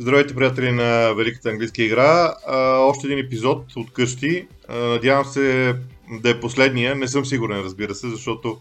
Здравейте, 0.00 0.34
приятели 0.34 0.72
на 0.72 1.14
Великата 1.14 1.50
английска 1.50 1.82
игра. 1.82 2.34
А, 2.46 2.78
още 2.78 3.06
един 3.06 3.18
епизод 3.18 3.76
от 3.76 3.92
къщи. 3.92 4.46
А, 4.68 4.78
надявам 4.78 5.24
се 5.24 5.74
да 6.10 6.30
е 6.30 6.40
последния. 6.40 6.94
Не 6.94 7.08
съм 7.08 7.24
сигурен, 7.24 7.60
разбира 7.60 7.94
се, 7.94 8.10
защото 8.10 8.58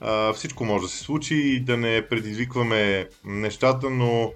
а, 0.00 0.32
всичко 0.32 0.64
може 0.64 0.82
да 0.82 0.88
се 0.88 0.98
случи 0.98 1.34
и 1.34 1.60
да 1.60 1.76
не 1.76 2.08
предизвикваме 2.08 3.08
нещата, 3.24 3.90
но 3.90 4.32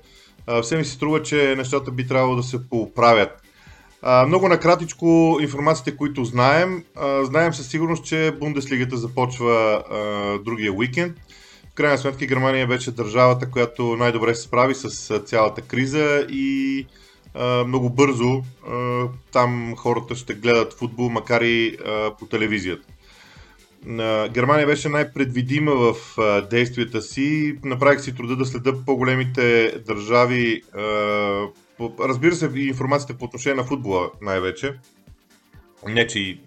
а, 0.46 0.62
все 0.62 0.76
ми 0.76 0.84
се 0.84 0.92
струва, 0.92 1.22
че 1.22 1.54
нещата 1.56 1.90
би 1.90 2.06
трябвало 2.06 2.36
да 2.36 2.42
се 2.42 2.68
поправят. 2.68 3.42
А, 4.02 4.26
много 4.26 4.48
накратичко 4.48 5.38
информациите, 5.40 5.96
които 5.96 6.24
знаем. 6.24 6.84
А, 6.96 7.24
знаем 7.24 7.54
със 7.54 7.68
сигурност, 7.68 8.04
че 8.04 8.32
Бундеслигата 8.40 8.96
започва 8.96 9.84
а, 9.90 10.38
другия 10.44 10.72
уикенд 10.72 11.16
крайна 11.74 11.98
сметка 11.98 12.26
Германия 12.26 12.66
беше 12.66 12.90
държавата, 12.90 13.50
която 13.50 13.96
най-добре 13.96 14.34
се 14.34 14.42
справи 14.42 14.74
с 14.74 15.18
цялата 15.18 15.62
криза 15.62 16.26
и 16.28 16.86
много 17.66 17.90
бързо 17.90 18.42
там 19.32 19.74
хората 19.76 20.14
ще 20.14 20.34
гледат 20.34 20.72
футбол, 20.78 21.08
макар 21.08 21.40
и 21.40 21.76
по 22.18 22.26
телевизията. 22.26 22.86
Германия 24.30 24.66
беше 24.66 24.88
най-предвидима 24.88 25.74
в 25.74 25.94
действията 26.50 27.02
си. 27.02 27.58
Направих 27.64 28.00
си 28.00 28.14
труда 28.14 28.36
да 28.36 28.46
следа 28.46 28.72
по-големите 28.86 29.74
държави. 29.86 30.62
Разбира 32.00 32.34
се, 32.34 32.50
информацията 32.56 33.18
по 33.18 33.24
отношение 33.24 33.56
на 33.56 33.64
футбола 33.64 34.10
най-вече. 34.22 34.74
Не, 35.88 36.06
че 36.06 36.18
и 36.18 36.40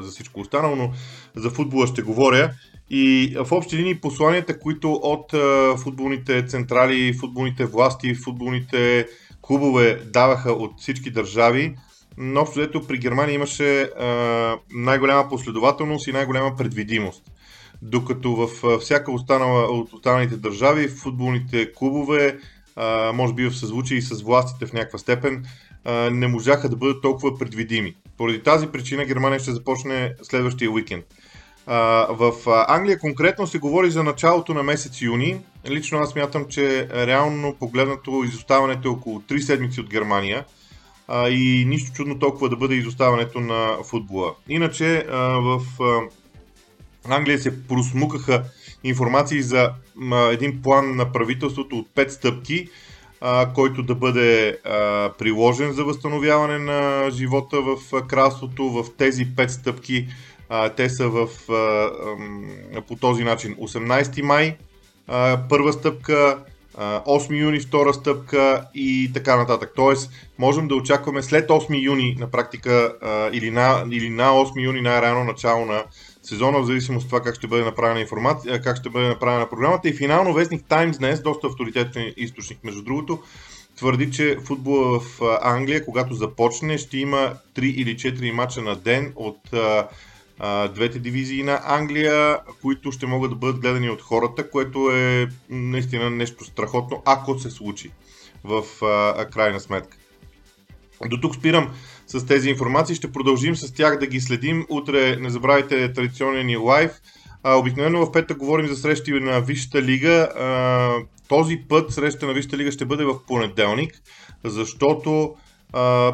за 0.00 0.10
всичко 0.10 0.40
останало, 0.40 0.76
но 0.76 0.92
за 1.36 1.50
футбола 1.50 1.86
ще 1.86 2.02
говоря. 2.02 2.50
И 2.90 3.36
в 3.44 3.52
общи 3.52 3.76
линии 3.76 4.00
посланията, 4.00 4.58
които 4.58 4.92
от 4.92 5.32
футболните 5.78 6.46
централи, 6.46 7.12
футболните 7.12 7.64
власти, 7.64 8.14
футболните 8.14 9.06
клубове 9.40 10.00
даваха 10.12 10.52
от 10.52 10.80
всички 10.80 11.10
държави, 11.10 11.74
но 12.18 12.40
общо 12.40 12.60
ето 12.60 12.86
при 12.86 12.98
Германия 12.98 13.34
имаше 13.34 13.80
а, 13.80 14.56
най-голяма 14.70 15.28
последователност 15.28 16.06
и 16.06 16.12
най-голяма 16.12 16.56
предвидимост. 16.56 17.22
Докато 17.82 18.36
в 18.36 18.78
всяка 18.78 19.12
останала 19.12 19.62
от 19.62 19.92
останалите 19.92 20.36
държави, 20.36 20.88
футболните 20.88 21.72
клубове, 21.72 22.38
а, 22.76 23.12
може 23.12 23.34
би 23.34 23.48
в 23.48 23.56
съзвучие 23.56 23.98
и 23.98 24.02
с 24.02 24.22
властите 24.22 24.66
в 24.66 24.72
някаква 24.72 24.98
степен, 24.98 25.44
а, 25.84 26.10
не 26.10 26.26
можаха 26.26 26.68
да 26.68 26.76
бъдат 26.76 27.02
толкова 27.02 27.38
предвидими. 27.38 27.94
Поради 28.16 28.42
тази 28.42 28.66
причина 28.66 29.04
Германия 29.04 29.40
ще 29.40 29.52
започне 29.52 30.14
следващия 30.22 30.70
уикенд. 30.70 31.04
В 32.10 32.32
Англия 32.68 32.98
конкретно 32.98 33.46
се 33.46 33.58
говори 33.58 33.90
за 33.90 34.02
началото 34.02 34.54
на 34.54 34.62
месец 34.62 35.02
юни. 35.02 35.40
Лично 35.68 35.98
аз 35.98 36.14
мятам, 36.14 36.44
че 36.48 36.88
реално 37.06 37.56
погледнато 37.58 38.22
изоставането 38.24 38.88
е 38.88 38.90
около 38.90 39.20
3 39.20 39.38
седмици 39.38 39.80
от 39.80 39.90
Германия 39.90 40.44
и 41.28 41.64
нищо 41.68 41.92
чудно 41.92 42.18
толкова 42.18 42.48
да 42.48 42.56
бъде 42.56 42.74
изоставането 42.74 43.40
на 43.40 43.76
футбола. 43.84 44.34
Иначе 44.48 45.06
в 45.40 45.60
Англия 47.08 47.38
се 47.38 47.66
просмукаха 47.66 48.44
информации 48.84 49.42
за 49.42 49.70
един 50.30 50.62
план 50.62 50.96
на 50.96 51.12
правителството 51.12 51.78
от 51.78 51.88
5 51.88 52.08
стъпки, 52.08 52.68
който 53.54 53.82
да 53.82 53.94
бъде 53.94 54.58
приложен 55.18 55.72
за 55.72 55.84
възстановяване 55.84 56.58
на 56.58 57.10
живота 57.10 57.56
в 57.60 58.02
кралството. 58.06 58.70
В 58.70 58.84
тези 58.98 59.26
5 59.26 59.46
стъпки 59.46 60.08
а, 60.48 60.68
те 60.68 60.88
са 60.88 61.08
в, 61.08 61.28
а, 61.52 62.82
по 62.88 62.96
този 62.96 63.24
начин 63.24 63.56
18 63.56 64.22
май, 64.22 64.56
а, 65.06 65.38
първа 65.48 65.72
стъпка, 65.72 66.38
8 66.78 67.40
юни 67.40 67.60
втора 67.60 67.94
стъпка 67.94 68.64
и 68.74 69.10
така 69.14 69.36
нататък. 69.36 69.72
Тоест, 69.76 70.10
можем 70.38 70.68
да 70.68 70.74
очакваме 70.74 71.22
след 71.22 71.48
8 71.48 71.84
юни 71.84 72.16
на 72.18 72.30
практика 72.30 72.94
или 73.32 73.50
на, 73.50 73.84
или 73.90 74.10
на 74.10 74.30
8 74.30 74.64
юни 74.64 74.80
най-рано 74.80 75.24
начало 75.24 75.64
на 75.64 75.84
сезона, 76.22 76.58
в 76.58 76.64
зависимост 76.64 77.04
от 77.04 77.10
това 77.10 77.20
как 77.20 77.34
ще 77.34 77.46
бъде 77.46 77.64
направена 77.64 78.00
информация, 78.00 78.62
как 78.62 78.76
ще 78.76 78.90
бъде 78.90 79.08
направена 79.08 79.50
програмата. 79.50 79.88
И 79.88 79.92
финално 79.92 80.34
вестник 80.34 80.62
Times 80.62 80.98
днес, 80.98 81.22
доста 81.22 81.46
авторитетен 81.46 82.12
източник 82.16 82.64
между 82.64 82.82
другото, 82.82 83.18
твърди, 83.76 84.10
че 84.10 84.38
футбола 84.44 85.00
в 85.00 85.20
Англия, 85.42 85.84
когато 85.84 86.14
започне, 86.14 86.78
ще 86.78 86.98
има 86.98 87.32
3 87.56 87.60
или 87.62 87.96
4 87.96 88.32
мача 88.32 88.62
на 88.62 88.76
ден 88.76 89.12
от 89.16 89.38
двете 90.74 90.98
дивизии 90.98 91.42
на 91.42 91.60
Англия, 91.64 92.38
които 92.62 92.92
ще 92.92 93.06
могат 93.06 93.30
да 93.30 93.36
бъдат 93.36 93.60
гледани 93.60 93.90
от 93.90 94.02
хората, 94.02 94.50
което 94.50 94.90
е 94.90 95.28
наистина 95.50 96.10
нещо 96.10 96.44
страхотно, 96.44 97.02
ако 97.06 97.38
се 97.38 97.50
случи 97.50 97.90
в 98.44 98.62
крайна 99.32 99.60
сметка. 99.60 99.96
До 101.06 101.20
тук 101.20 101.34
спирам 101.34 101.70
с 102.06 102.26
тези 102.26 102.50
информации, 102.50 102.96
ще 102.96 103.12
продължим 103.12 103.56
с 103.56 103.72
тях 103.72 103.98
да 103.98 104.06
ги 104.06 104.20
следим. 104.20 104.66
Утре 104.68 105.16
не 105.16 105.30
забравяйте 105.30 105.92
традиционния 105.92 106.44
ни 106.44 106.56
лайв. 106.56 106.90
Обикновено 107.44 108.06
в 108.06 108.12
петък 108.12 108.38
говорим 108.38 108.66
за 108.66 108.76
срещи 108.76 109.12
на 109.12 109.40
Висшата 109.40 109.82
лига. 109.82 110.28
Този 111.28 111.56
път 111.68 111.92
среща 111.92 112.26
на 112.26 112.32
Висшата 112.32 112.56
лига 112.56 112.72
ще 112.72 112.84
бъде 112.84 113.04
в 113.04 113.26
понеделник, 113.26 113.94
защото 114.44 115.34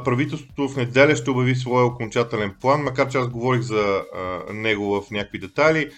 правителството 0.04 0.68
в 0.68 0.76
неделя 0.76 1.16
ще 1.16 1.30
обяви 1.30 1.54
своя 1.54 1.86
окончателен 1.86 2.54
план, 2.60 2.82
макар 2.82 3.08
че 3.08 3.18
аз 3.18 3.28
говорих 3.28 3.60
за 3.60 4.02
а, 4.14 4.52
него 4.52 5.00
в 5.00 5.10
някакви 5.10 5.38
детайли. 5.38 5.90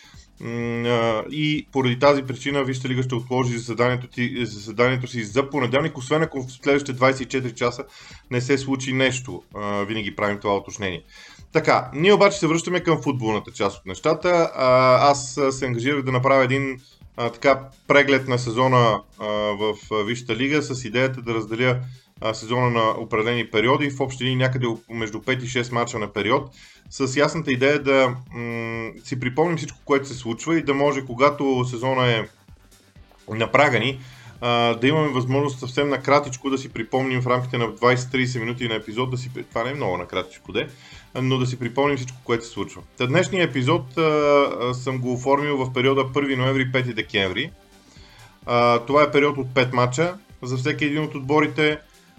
И 1.31 1.67
поради 1.73 1.99
тази 1.99 2.23
причина 2.23 2.65
Вижте 2.65 2.89
лига 2.89 3.03
ще 3.03 3.15
отложи 3.15 3.59
заседанието, 3.59 4.07
ти, 4.07 4.47
заседанието 4.47 5.07
си 5.07 5.25
за 5.25 5.51
понеделник, 5.51 5.99
освен 5.99 6.23
ако 6.23 6.43
в 6.43 6.53
следващите 6.53 6.99
24 6.99 7.55
часа 7.55 7.85
не 8.31 8.41
се 8.41 8.59
случи 8.59 8.93
нещо. 8.93 9.43
Винаги 9.87 10.17
правим 10.17 10.39
това 10.39 10.57
уточнение. 10.57 11.03
Така, 11.53 11.91
ние 11.95 12.13
обаче 12.13 12.39
се 12.39 12.47
връщаме 12.47 12.81
към 12.81 13.03
футболната 13.03 13.51
част 13.53 13.79
от 13.79 13.87
нещата. 13.87 14.51
Аз 15.01 15.41
се 15.51 15.67
ангажирах 15.67 16.03
да 16.03 16.13
направя 16.13 16.45
един 16.45 16.81
така 17.17 17.61
преглед 17.89 18.29
на 18.29 18.39
сезона 18.39 19.01
в 19.59 19.75
Висшата 20.07 20.37
лига 20.37 20.63
с 20.63 20.85
идеята 20.85 21.23
да 21.23 21.35
разделя 21.35 21.81
сезона 22.33 22.71
на 22.71 22.91
определени 22.91 23.51
периоди, 23.51 23.91
в 23.91 24.01
общи 24.01 24.25
линии 24.25 24.37
някъде 24.37 24.67
между 24.91 25.19
5 25.19 25.43
и 25.43 25.47
6 25.47 25.73
мача 25.73 25.99
на 25.99 26.13
период, 26.13 26.51
с 26.91 27.17
ясната 27.17 27.53
идея 27.53 27.83
да 27.83 28.17
м- 28.35 28.91
си 29.05 29.21
припомним 29.21 29.57
всичко, 29.57 29.79
което 29.85 30.09
се 30.09 30.15
случва 30.15 30.59
и 30.59 30.63
да 30.63 30.75
може, 30.75 31.05
когато 31.05 31.65
сезона 31.65 32.13
е 32.13 32.25
напрагани, 33.29 34.01
да 34.41 34.81
имаме 34.83 35.09
възможност 35.09 35.59
съвсем 35.59 35.89
накратичко 35.89 36.51
да 36.51 36.59
си 36.59 36.73
припомним 36.73 37.23
в 37.23 37.27
рамките 37.27 37.59
на 37.59 37.69
20-30 37.69 38.41
минути 38.41 38.69
на 38.69 38.75
епизод, 38.75 39.11
да 39.11 39.17
си, 39.17 39.31
това 39.49 39.65
не 39.65 39.71
е 39.71 39.75
много 39.75 39.97
накратичко, 39.97 40.53
де, 40.53 40.69
но 41.15 41.39
да 41.39 41.47
си 41.47 41.59
припомним 41.59 41.97
всичко, 41.97 42.19
което 42.25 42.45
се 42.45 42.51
случва. 42.51 42.83
Та 42.99 43.07
днешния 43.07 43.45
епизод 43.45 43.99
а, 43.99 44.75
съм 44.75 44.99
го 44.99 45.13
оформил 45.13 45.57
в 45.57 45.73
периода 45.73 46.05
1 46.05 46.37
ноември 46.37 46.73
5 46.73 46.95
декември. 46.95 47.51
А, 48.47 48.79
това 48.79 49.03
е 49.03 49.11
период 49.11 49.39
от 49.39 49.47
5 49.47 49.73
мача 49.75 50.15
за 50.43 50.57
всеки 50.57 50.85
един 50.85 51.03
от 51.03 51.15
отборите. 51.15 51.79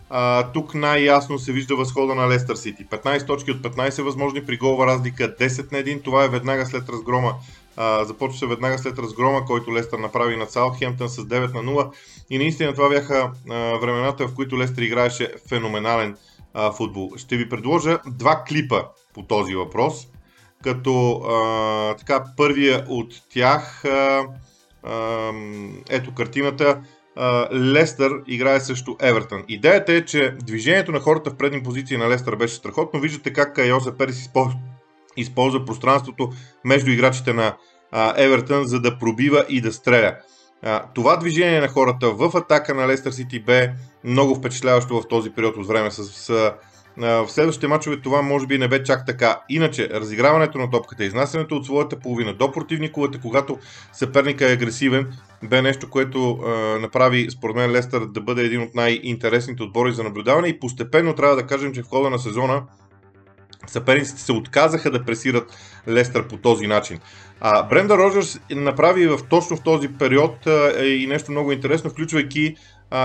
А, 0.09 0.51
тук 0.51 0.73
най-ясно 0.73 1.39
се 1.39 1.51
вижда 1.51 1.75
възхода 1.75 2.15
на 2.15 2.27
Лестър 2.27 2.55
Сити. 2.55 2.85
15 2.85 3.27
точки 3.27 3.51
от 3.51 3.57
15 3.57 4.01
възможни 4.01 4.45
при 4.45 4.57
голова 4.57 4.87
разлика 4.87 5.35
10 5.35 5.71
на 5.71 5.77
1. 5.77 6.03
Това 6.03 6.23
е 6.23 6.29
веднага 6.29 6.65
след 6.65 6.89
разгрома. 6.89 7.33
А, 7.77 8.05
започва 8.05 8.39
се 8.39 8.47
веднага 8.47 8.77
след 8.77 8.99
разгрома, 8.99 9.45
който 9.45 9.73
Лестър 9.73 9.99
направи 9.99 10.35
на 10.35 10.45
Саутхемптън 10.45 11.09
с 11.09 11.25
9 11.25 11.53
на 11.53 11.71
0. 11.71 11.91
И 12.29 12.37
наистина 12.37 12.73
това 12.73 12.89
бяха 12.89 13.31
а, 13.49 13.55
времената, 13.77 14.27
в 14.27 14.35
които 14.35 14.57
Лестър 14.57 14.81
играеше 14.81 15.33
феноменален 15.49 16.17
а, 16.53 16.71
футбол. 16.71 17.11
Ще 17.17 17.37
ви 17.37 17.49
предложа 17.49 17.99
два 18.07 18.43
клипа 18.47 18.83
по 19.13 19.23
този 19.23 19.55
въпрос. 19.55 20.07
Като 20.63 21.11
а, 21.11 21.95
така, 21.95 22.23
първия 22.37 22.85
от 22.87 23.13
тях, 23.33 23.85
а, 23.85 24.27
а, 24.83 25.31
ето 25.89 26.13
картината, 26.13 26.81
Лестър 27.53 28.11
играе 28.27 28.59
също 28.59 28.97
Евертън. 29.01 29.43
Идеята 29.47 29.93
е, 29.93 30.05
че 30.05 30.35
движението 30.43 30.91
на 30.91 30.99
хората 30.99 31.29
в 31.29 31.37
предни 31.37 31.63
позиции 31.63 31.97
на 31.97 32.09
Лестър 32.09 32.35
беше 32.35 32.55
страхотно. 32.55 32.99
Виждате 32.99 33.33
как 33.33 33.57
Йосеп 33.67 33.97
Перес 33.97 34.29
използва 35.17 35.65
пространството 35.65 36.29
между 36.65 36.91
играчите 36.91 37.33
на 37.33 37.55
Евертън, 38.15 38.63
за 38.63 38.79
да 38.79 38.99
пробива 38.99 39.45
и 39.49 39.61
да 39.61 39.73
стреля. 39.73 40.15
Това 40.95 41.17
движение 41.17 41.61
на 41.61 41.67
хората 41.67 42.11
в 42.11 42.31
атака 42.35 42.75
на 42.75 42.87
Лестър 42.87 43.11
Сити 43.11 43.39
бе 43.39 43.71
много 44.03 44.35
впечатляващо 44.35 45.01
в 45.01 45.07
този 45.07 45.29
период 45.29 45.57
от 45.57 45.67
време 45.67 45.91
с 45.91 46.51
в 46.97 47.27
следващите 47.27 47.67
мачове 47.67 48.01
това 48.01 48.21
може 48.21 48.47
би 48.47 48.57
не 48.57 48.67
бе 48.67 48.83
чак 48.83 49.05
така. 49.05 49.39
Иначе, 49.49 49.89
разиграването 49.89 50.57
на 50.57 50.69
топката, 50.69 51.03
изнасянето 51.05 51.55
от 51.55 51.65
своята 51.65 51.99
половина 51.99 52.33
до 52.33 52.51
противниковата, 52.51 53.19
когато 53.21 53.57
съперника 53.93 54.49
е 54.49 54.53
агресивен, 54.53 55.13
бе 55.43 55.61
нещо, 55.61 55.89
което 55.89 56.39
е, 56.45 56.79
направи 56.79 57.31
според 57.31 57.55
мен 57.55 57.71
Лестър 57.71 58.05
да 58.05 58.21
бъде 58.21 58.41
един 58.41 58.61
от 58.61 58.75
най-интересните 58.75 59.63
отбори 59.63 59.93
за 59.93 60.03
наблюдаване 60.03 60.47
и 60.47 60.59
постепенно 60.59 61.15
трябва 61.15 61.35
да 61.35 61.47
кажем, 61.47 61.73
че 61.73 61.83
в 61.83 61.87
хода 61.87 62.09
на 62.09 62.19
сезона 62.19 62.63
съперниците 63.67 64.21
се 64.21 64.31
отказаха 64.31 64.91
да 64.91 65.05
пресират 65.05 65.57
Лестър 65.87 66.27
по 66.27 66.37
този 66.37 66.67
начин. 66.67 66.99
А 67.41 67.63
Бренда 67.63 67.97
Роджерс 67.97 68.39
направи 68.51 69.07
в, 69.07 69.19
точно 69.29 69.57
в 69.57 69.63
този 69.63 69.87
период 69.87 70.47
е, 70.47 70.85
и 70.85 71.07
нещо 71.07 71.31
много 71.31 71.51
интересно, 71.51 71.89
включвайки 71.89 72.55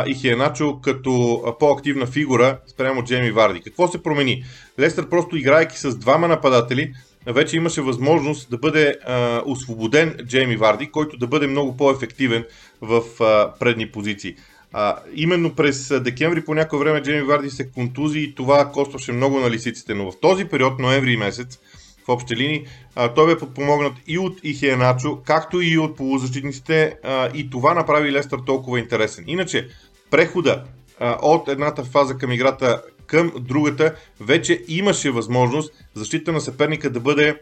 и 0.06 0.14
Хиеначо 0.14 0.80
като 0.80 1.42
по-активна 1.60 2.06
фигура 2.06 2.58
спрямо 2.66 3.04
Джейми 3.04 3.30
Варди. 3.30 3.60
Какво 3.60 3.88
се 3.88 4.02
промени? 4.02 4.44
Лестър 4.80 5.08
просто 5.08 5.36
играйки 5.36 5.78
с 5.78 5.96
двама 5.96 6.28
нападатели, 6.28 6.92
вече 7.26 7.56
имаше 7.56 7.80
възможност 7.80 8.50
да 8.50 8.58
бъде 8.58 8.96
а, 9.06 9.42
освободен 9.46 10.16
Джейми 10.26 10.56
Варди, 10.56 10.90
който 10.90 11.16
да 11.16 11.26
бъде 11.26 11.46
много 11.46 11.76
по-ефективен 11.76 12.44
в 12.80 13.02
а, 13.20 13.52
предни 13.58 13.90
позиции. 13.90 14.36
А, 14.72 14.96
именно 15.14 15.54
през 15.54 16.02
декември 16.02 16.44
по 16.44 16.54
някое 16.54 16.78
време 16.78 17.02
Джейми 17.02 17.22
Варди 17.22 17.50
се 17.50 17.70
контузи 17.70 18.18
и 18.18 18.34
това 18.34 18.70
костваше 18.70 19.12
много 19.12 19.40
на 19.40 19.50
лисиците, 19.50 19.94
но 19.94 20.10
в 20.10 20.20
този 20.20 20.44
период, 20.44 20.78
ноември 20.78 21.16
месец, 21.16 21.58
в 22.06 22.08
общи 22.08 22.36
линии, 22.36 22.66
а, 22.96 23.14
той 23.14 23.26
бе 23.26 23.38
подпомогнат 23.38 23.92
и 24.06 24.18
от 24.18 24.40
Ихиеначо, 24.42 25.18
както 25.24 25.60
и 25.60 25.78
от 25.78 25.96
полузащитниците 25.96 26.94
а, 27.04 27.28
и 27.34 27.50
това 27.50 27.74
направи 27.74 28.12
Лестър 28.12 28.38
толкова 28.46 28.78
интересен. 28.78 29.24
Иначе, 29.26 29.68
прехода 30.10 30.64
а, 31.00 31.18
от 31.22 31.48
едната 31.48 31.84
фаза 31.84 32.18
към 32.18 32.32
играта 32.32 32.82
към 33.06 33.32
другата, 33.38 33.94
вече 34.20 34.64
имаше 34.68 35.10
възможност 35.10 35.72
защита 35.94 36.32
на 36.32 36.40
съперника 36.40 36.90
да 36.90 37.00
бъде 37.00 37.40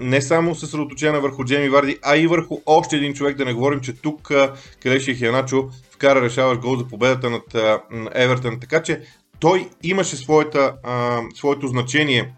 не 0.00 0.22
само 0.22 0.54
съсредоточена 0.54 1.20
върху 1.20 1.44
Джейми 1.44 1.68
Варди, 1.68 1.98
а 2.02 2.16
и 2.16 2.26
върху 2.26 2.58
още 2.66 2.96
един 2.96 3.14
човек. 3.14 3.36
Да 3.36 3.44
не 3.44 3.52
говорим, 3.52 3.80
че 3.80 3.92
тук 3.92 4.30
Келеши 4.82 5.14
Хианачо 5.14 5.68
вкара 5.90 6.22
решаваш 6.22 6.58
гол 6.58 6.76
за 6.76 6.88
победата 6.88 7.30
над 7.30 7.56
Евертън. 8.14 8.60
Така 8.60 8.82
че 8.82 9.00
той 9.40 9.68
имаше 9.82 10.16
своята, 10.16 10.74
а, 10.82 11.20
своето 11.34 11.66
значение 11.66 12.34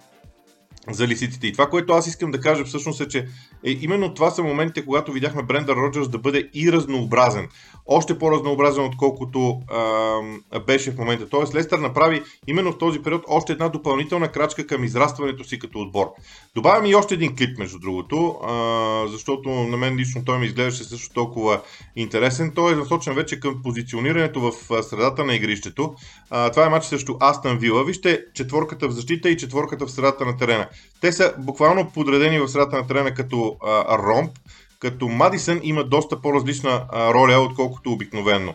за 0.91 1.07
лисиците. 1.07 1.47
И 1.47 1.53
това, 1.53 1.67
което 1.67 1.93
аз 1.93 2.07
искам 2.07 2.31
да 2.31 2.41
кажа 2.41 2.65
всъщност 2.65 3.01
е, 3.01 3.09
че 3.09 3.19
е, 3.65 3.71
именно 3.81 4.15
това 4.15 4.31
са 4.31 4.43
моментите, 4.43 4.85
когато 4.85 5.13
видяхме 5.13 5.43
Бренда 5.43 5.77
Роджерс 5.77 6.09
да 6.09 6.19
бъде 6.19 6.51
и 6.55 6.73
разнообразен. 6.73 7.49
Още 7.87 8.19
по-разнообразен, 8.19 8.85
отколкото 8.85 9.61
а, 9.71 10.61
беше 10.67 10.91
в 10.91 10.99
момента. 10.99 11.29
Тоест 11.29 11.55
Лестър 11.55 11.79
направи 11.79 12.23
именно 12.47 12.73
в 12.73 12.79
този 12.79 13.03
период 13.03 13.25
още 13.29 13.53
една 13.53 13.69
допълнителна 13.69 14.29
крачка 14.29 14.67
към 14.67 14.85
израстването 14.85 15.45
си 15.45 15.59
като 15.59 15.79
отбор. 15.79 16.07
Добавям 16.55 16.87
и 16.87 16.95
още 16.95 17.15
един 17.15 17.37
клип, 17.37 17.59
между 17.59 17.79
другото, 17.79 18.37
а, 18.47 19.05
защото 19.09 19.51
на 19.51 19.77
мен 19.77 19.97
лично 19.97 20.25
той 20.25 20.39
ми 20.39 20.47
изглеждаше 20.47 20.85
също 20.85 21.15
толкова 21.15 21.61
интересен. 21.97 22.53
Той 22.55 22.73
е 22.73 22.77
насочен 22.77 23.15
вече 23.15 23.41
към 23.41 23.63
позиционирането 23.63 24.41
в 24.41 24.83
средата 24.83 25.25
на 25.25 25.35
игрището. 25.35 25.95
А, 26.31 26.51
това 26.51 26.67
е 26.67 26.69
матч 26.69 26.87
срещу 26.87 27.17
Астан 27.21 27.59
Вила. 27.59 27.85
Вижте 27.85 28.25
четворката 28.35 28.89
в 28.89 28.93
защита 28.93 29.29
и 29.29 29.37
четворката 29.37 29.87
в 29.87 29.91
средата 29.91 30.25
на 30.25 30.37
терена. 30.37 30.69
Те 31.01 31.13
са 31.13 31.35
буквално 31.39 31.91
подредени 31.91 32.39
в 32.39 32.49
средата 32.49 32.77
на 32.77 32.87
терена 32.87 33.15
като 33.15 33.57
а, 33.65 33.99
ромб, 33.99 34.31
като 34.79 35.09
Мадисън 35.09 35.61
има 35.63 35.85
доста 35.85 36.21
по-различна 36.21 36.85
а, 36.93 37.15
роля, 37.15 37.39
отколкото 37.39 37.93
обикновенно. 37.93 38.55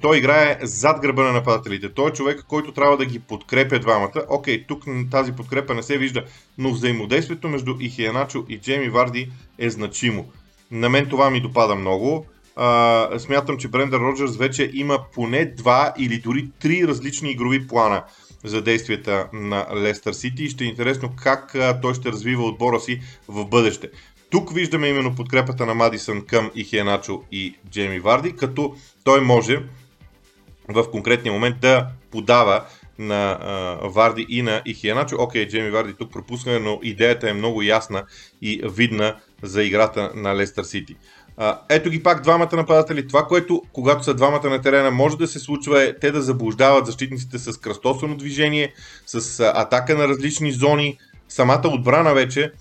Той 0.00 0.18
играе 0.18 0.58
зад 0.62 1.00
гърба 1.00 1.22
на 1.22 1.32
нападателите. 1.32 1.94
Той 1.94 2.10
е 2.10 2.12
човек, 2.12 2.44
който 2.48 2.72
трябва 2.72 2.96
да 2.96 3.06
ги 3.06 3.18
подкрепя 3.18 3.78
двамата. 3.78 4.24
Окей, 4.28 4.66
тук 4.66 4.84
тази 5.10 5.32
подкрепа 5.32 5.74
не 5.74 5.82
се 5.82 5.98
вижда, 5.98 6.24
но 6.58 6.72
взаимодействието 6.72 7.48
между 7.48 7.76
Ихиеначо 7.80 8.44
и 8.48 8.58
Джейми 8.58 8.88
Варди 8.88 9.30
е 9.58 9.70
значимо. 9.70 10.26
На 10.70 10.88
мен 10.88 11.08
това 11.08 11.30
ми 11.30 11.40
допада 11.40 11.74
много. 11.74 12.26
А, 12.56 13.18
смятам, 13.18 13.58
че 13.58 13.68
Брендър 13.68 14.00
Роджерс 14.00 14.36
вече 14.36 14.70
има 14.74 14.98
поне 15.14 15.44
два 15.44 15.92
или 15.98 16.18
дори 16.18 16.48
три 16.60 16.88
различни 16.88 17.30
игрови 17.30 17.66
плана 17.66 18.02
за 18.44 18.62
действията 18.62 19.28
на 19.32 19.66
Лестър 19.74 20.12
Сити 20.12 20.44
и 20.44 20.50
ще 20.50 20.64
е 20.64 20.66
интересно 20.66 21.10
как 21.22 21.56
той 21.82 21.94
ще 21.94 22.12
развива 22.12 22.44
отбора 22.44 22.80
си 22.80 23.00
в 23.28 23.44
бъдеще. 23.44 23.90
Тук 24.30 24.54
виждаме 24.54 24.88
именно 24.88 25.14
подкрепата 25.14 25.66
на 25.66 25.74
Мадисън 25.74 26.26
към 26.26 26.50
Ихиеначо 26.54 27.22
и 27.32 27.54
Джейми 27.70 28.00
Варди, 28.00 28.36
като 28.36 28.74
той 29.04 29.20
може 29.20 29.62
в 30.68 30.90
конкретния 30.90 31.32
момент 31.32 31.60
да 31.60 31.88
подава 32.10 32.64
на 32.98 33.38
а, 33.40 33.78
Варди 33.88 34.26
и 34.28 34.42
на 34.42 34.62
Ихиеначо. 34.64 35.16
Окей, 35.18 35.48
Джейми 35.48 35.70
Варди 35.70 35.94
тук 35.94 36.12
пропусна, 36.12 36.60
но 36.60 36.80
идеята 36.82 37.30
е 37.30 37.32
много 37.32 37.62
ясна 37.62 38.04
и 38.42 38.60
видна 38.64 39.16
за 39.42 39.62
играта 39.62 40.12
на 40.14 40.36
Лестър 40.36 40.64
Сити. 40.64 40.96
А, 41.36 41.60
ето 41.68 41.90
ги 41.90 42.02
пак 42.02 42.22
двамата 42.22 42.56
нападатели. 42.56 43.08
Това, 43.08 43.22
което 43.26 43.62
когато 43.72 44.04
са 44.04 44.14
двамата 44.14 44.50
на 44.50 44.62
терена 44.62 44.90
може 44.90 45.16
да 45.16 45.26
се 45.26 45.38
случва 45.38 45.82
е 45.82 45.98
те 45.98 46.10
да 46.10 46.22
заблуждават 46.22 46.86
защитниците 46.86 47.38
с 47.38 47.60
кръстосано 47.60 48.16
движение, 48.16 48.72
с 49.06 49.40
а, 49.40 49.52
атака 49.54 49.98
на 49.98 50.08
различни 50.08 50.52
зони. 50.52 50.98
Самата 51.28 51.62
отбрана 51.64 52.14
вече 52.14 52.52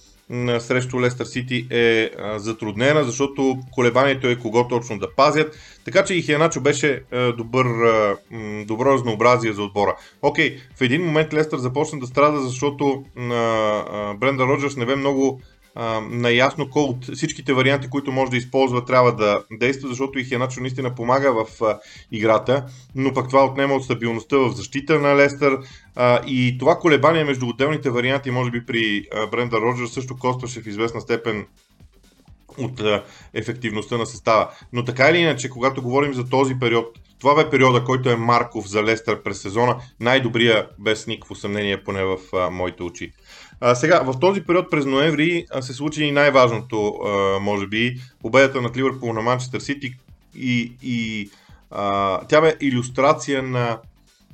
срещу 0.60 1.02
Лестър 1.02 1.26
Сити 1.26 1.68
е 1.70 2.10
а, 2.20 2.40
затруднена, 2.40 3.04
защото 3.04 3.58
колебанието 3.72 4.28
е 4.28 4.40
кого 4.40 4.68
точно 4.68 5.00
да 5.00 5.16
пазят. 5.16 5.58
Така 5.86 6.04
че 6.04 6.14
и 6.14 6.22
Хианачо 6.22 6.62
беше 6.62 7.02
а, 7.12 7.32
добър, 7.32 7.66
а, 7.66 8.18
добро 8.66 8.94
разнообразие 8.94 9.54
за 9.54 9.64
отбора. 9.64 9.96
Окей, 10.22 10.58
в 10.76 10.82
един 10.82 11.06
момент 11.06 11.34
Лестър 11.34 11.58
започна 11.58 12.00
да 12.00 12.08
страда, 12.08 12.42
защото 12.42 13.04
Бренда 14.20 14.44
Роджерс 14.44 14.78
не 14.78 14.86
бе 14.86 14.96
много 14.96 15.42
наясно 16.10 16.70
кой 16.70 16.84
от 16.84 17.16
всичките 17.16 17.54
варианти, 17.54 17.90
които 17.90 18.12
може 18.12 18.32
да 18.32 18.38
използва, 18.38 18.86
трябва 18.86 19.16
да 19.16 19.44
действа, 19.52 19.90
защото 19.90 20.20
и 20.20 20.24
Хеначо 20.24 20.62
наистина 20.62 20.96
помага 20.96 21.34
в 21.34 21.62
а, 21.62 21.80
играта, 22.12 22.66
но 22.96 23.14
пък 23.14 23.30
това 23.30 23.46
отнема 23.46 23.74
от 23.74 23.84
стабилността 23.84 24.38
в 24.38 24.52
защита 24.52 25.00
на 25.00 25.16
Лестър 25.16 25.58
а, 25.96 26.22
и 26.28 26.58
това 26.60 26.76
колебание 26.76 27.24
между 27.24 27.48
отделните 27.48 27.90
варианти, 27.90 28.32
може 28.32 28.52
би 28.52 28.66
при 28.66 29.06
а, 29.14 29.28
Бренда 29.28 29.62
Роджер 29.62 29.86
също 29.86 30.18
костваше 30.18 30.62
в 30.62 30.68
известна 30.68 31.02
степен 31.02 31.46
от 32.58 32.82
а, 32.82 33.04
ефективността 33.34 33.98
на 33.98 34.06
състава. 34.06 34.50
Но 34.74 34.86
така 34.86 35.10
или 35.10 35.18
иначе, 35.18 35.50
когато 35.50 35.82
говорим 35.82 36.14
за 36.14 36.30
този 36.30 36.60
период, 36.60 37.00
това 37.20 37.36
бе 37.36 37.50
периода, 37.50 37.84
който 37.84 38.10
е 38.10 38.16
Марков 38.16 38.68
за 38.68 38.84
Лестър 38.84 39.24
през 39.24 39.42
сезона, 39.42 39.76
най-добрия 40.00 40.68
без 40.80 41.08
никакво 41.08 41.36
съмнение, 41.36 41.84
поне 41.84 42.04
в 42.04 42.18
а, 42.34 42.50
моите 42.50 42.84
очи. 42.84 43.12
А, 43.66 43.76
сега, 43.76 44.02
в 44.04 44.20
този 44.20 44.42
период 44.42 44.72
през 44.72 44.86
ноември 44.86 45.46
се 45.62 45.74
случи 45.74 46.04
и 46.04 46.12
най-важното, 46.12 46.88
а, 46.88 47.40
може 47.40 47.68
би, 47.68 47.96
победата 48.22 48.62
над 48.62 48.78
Ливърпул 48.78 49.14
на 49.14 49.22
Манчестър 49.22 49.60
Сити 49.60 49.96
и, 50.36 50.74
и 50.84 51.30
а, 51.72 52.20
тя 52.28 52.42
бе 52.42 52.56
иллюстрация 52.62 53.44
на, 53.44 53.78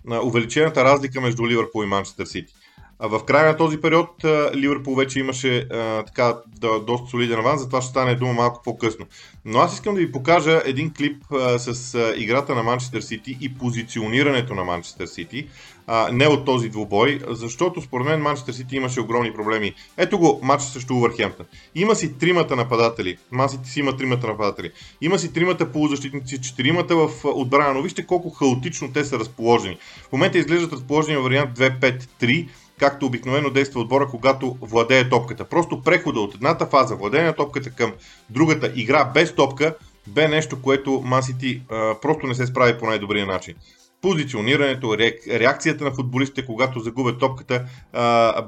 на 0.05 0.21
увеличената 0.23 0.83
разлика 0.83 1.21
между 1.21 1.47
Ливърпул 1.47 1.83
и 1.83 1.87
Манчестър 1.87 2.25
Сити. 2.25 2.53
В 2.99 3.25
края 3.25 3.51
на 3.51 3.57
този 3.57 3.81
период 3.81 4.09
Ливърпул 4.55 4.95
вече 4.95 5.19
имаше 5.19 5.57
а, 5.57 6.03
така 6.03 6.35
да, 6.47 6.79
доста 6.79 7.09
солиден 7.09 7.39
аванс, 7.39 7.61
затова 7.61 7.81
ще 7.81 7.89
стане 7.89 8.15
дума 8.15 8.33
малко 8.33 8.61
по-късно. 8.63 9.05
Но 9.45 9.59
аз 9.59 9.73
искам 9.73 9.93
да 9.93 9.99
ви 9.99 10.11
покажа 10.11 10.61
един 10.65 10.93
клип 10.93 11.23
а, 11.31 11.59
с 11.59 11.95
а, 11.95 12.13
играта 12.17 12.55
на 12.55 12.63
Манчестър 12.63 13.01
Сити 13.01 13.37
и 13.41 13.53
позиционирането 13.53 14.55
на 14.55 14.63
Манчестър 14.63 15.05
Сити, 15.05 15.47
а, 15.91 16.09
не 16.11 16.27
от 16.27 16.45
този 16.45 16.69
двубой, 16.69 17.19
защото 17.27 17.81
според 17.81 18.07
мен 18.07 18.21
Манчестър 18.21 18.53
Сити 18.53 18.75
имаше 18.75 19.01
огромни 19.01 19.33
проблеми. 19.33 19.73
Ето 19.97 20.19
го 20.19 20.39
матч 20.43 20.63
срещу 20.63 20.95
Увърхемптън. 20.95 21.45
Има 21.75 21.95
си 21.95 22.17
тримата 22.17 22.55
нападатели. 22.55 23.17
Ман 23.31 23.49
Сити 23.49 23.69
си 23.69 23.79
има 23.79 23.97
тримата 23.97 24.27
нападатели. 24.27 24.71
Има 25.01 25.19
си 25.19 25.33
тримата 25.33 25.71
полузащитници, 25.71 26.41
четиримата 26.41 26.95
в 26.95 27.09
отбрана, 27.23 27.73
но 27.73 27.81
вижте 27.81 28.05
колко 28.05 28.29
хаотично 28.29 28.93
те 28.93 29.05
са 29.05 29.19
разположени. 29.19 29.77
В 30.09 30.11
момента 30.11 30.37
изглеждат 30.37 30.73
разположени 30.73 31.17
вариант 31.17 31.59
2-5-3 31.59 32.47
както 32.79 33.05
обикновено 33.05 33.49
действа 33.49 33.81
отбора, 33.81 34.07
когато 34.07 34.57
владее 34.61 35.09
топката. 35.09 35.45
Просто 35.45 35.81
прехода 35.81 36.19
от 36.19 36.35
едната 36.35 36.65
фаза, 36.65 36.95
владение 36.95 37.27
на 37.27 37.33
топката 37.33 37.71
към 37.71 37.93
другата 38.29 38.71
игра 38.75 39.05
без 39.05 39.35
топка, 39.35 39.75
бе 40.07 40.27
нещо, 40.27 40.61
което 40.61 41.01
Масити 41.05 41.61
просто 42.01 42.27
не 42.27 42.35
се 42.35 42.45
справи 42.45 42.79
по 42.79 42.85
най-добрия 42.85 43.25
начин. 43.25 43.55
Позиционирането, 44.01 44.97
реакцията 45.29 45.83
на 45.83 45.91
футболистите, 45.91 46.45
когато 46.45 46.79
загубят 46.79 47.19
топката, 47.19 47.65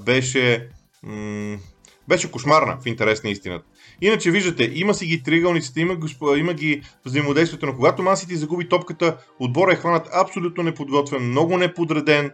беше, 0.05 0.67
беше 2.08 2.31
кошмарна 2.31 2.77
в 2.81 2.86
интерес 2.86 3.24
на 3.24 3.29
истината. 3.29 3.65
Иначе 4.01 4.31
виждате, 4.31 4.72
има 4.74 4.93
си 4.93 5.05
ги 5.05 5.24
триъгълниците, 5.24 5.81
има, 5.81 5.98
има 6.38 6.53
ги 6.53 6.81
взаимодействието, 7.05 7.65
но 7.65 7.75
когато 7.75 8.03
Масити 8.03 8.36
загуби 8.36 8.70
топката, 8.70 9.17
отбора 9.39 9.74
е 9.74 9.75
хванат 9.75 10.10
абсолютно 10.13 10.63
неподготвен, 10.63 11.29
много 11.29 11.58
неподреден, 11.58 12.31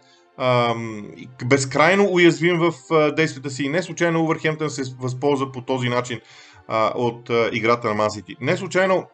безкрайно 1.46 2.08
уязвим 2.12 2.60
в 2.60 2.74
действията 3.12 3.50
си. 3.50 3.64
И 3.64 3.70
не 3.70 3.84
случайно 3.84 4.24
Увърхемптън 4.24 4.70
се 4.70 4.84
възползва 5.00 5.52
по 5.52 5.62
този 5.62 5.90
начин 5.90 6.20
от 6.96 7.30
играта 7.52 7.88
на 7.88 7.94
Мансити. 7.94 8.36
Не 8.42 8.58
случайно 8.58 9.06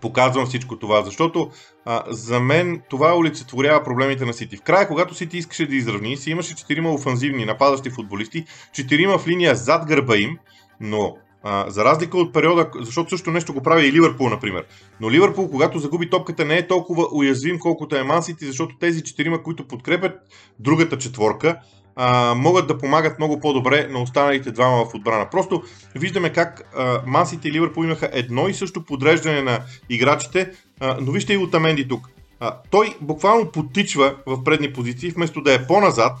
показвам 0.00 0.46
всичко 0.46 0.78
това, 0.78 1.02
защото 1.02 1.50
а, 1.84 2.02
за 2.08 2.40
мен 2.40 2.82
това 2.90 3.16
олицетворява 3.16 3.84
проблемите 3.84 4.24
на 4.24 4.32
Сити. 4.32 4.56
В 4.56 4.62
края, 4.62 4.88
когато 4.88 5.14
Сити 5.14 5.38
искаше 5.38 5.66
да 5.66 5.76
изравни, 5.76 6.16
си 6.16 6.30
имаше 6.30 6.56
четирима 6.56 6.92
офанзивни 6.92 7.44
нападащи 7.44 7.90
футболисти, 7.90 8.44
четирима 8.72 9.18
в 9.18 9.28
линия 9.28 9.54
зад 9.54 9.86
гърба 9.86 10.16
им, 10.16 10.38
но 10.80 11.16
а, 11.42 11.70
за 11.70 11.84
разлика 11.84 12.18
от 12.18 12.32
периода, 12.32 12.70
защото 12.80 13.10
също 13.10 13.30
нещо 13.30 13.54
го 13.54 13.62
прави 13.62 13.86
и 13.86 13.92
Ливърпул, 13.92 14.28
например. 14.28 14.64
Но 15.00 15.10
Ливърпул, 15.10 15.50
когато 15.50 15.78
загуби 15.78 16.10
топката, 16.10 16.44
не 16.44 16.56
е 16.56 16.66
толкова 16.66 17.06
уязвим, 17.12 17.58
колкото 17.58 17.96
е 17.96 18.02
Мансити, 18.02 18.46
защото 18.46 18.78
тези 18.78 19.02
четирима, 19.02 19.42
които 19.42 19.68
подкрепят 19.68 20.12
другата 20.58 20.98
четворка, 20.98 21.60
а, 21.96 22.34
могат 22.34 22.66
да 22.66 22.78
помагат 22.78 23.18
много 23.18 23.40
по-добре 23.40 23.88
на 23.90 24.02
останалите 24.02 24.50
двама 24.50 24.84
в 24.84 24.94
отбрана. 24.94 25.30
Просто 25.30 25.62
виждаме 25.94 26.32
как 26.32 26.74
Мансити 27.06 27.48
и 27.48 27.52
Ливърпул 27.52 27.84
имаха 27.84 28.10
едно 28.12 28.48
и 28.48 28.54
също 28.54 28.84
подреждане 28.84 29.42
на 29.42 29.60
играчите, 29.88 30.50
а, 30.80 30.96
но 31.00 31.12
вижте 31.12 31.32
и 31.32 31.36
Отаменди 31.36 31.88
тук. 31.88 32.08
а, 32.40 32.56
той 32.70 32.94
буквално 33.00 33.50
потичва 33.50 34.14
в 34.26 34.44
предни 34.44 34.72
позиции, 34.72 35.10
вместо 35.10 35.40
да 35.40 35.54
е 35.54 35.66
по-назад 35.66 36.12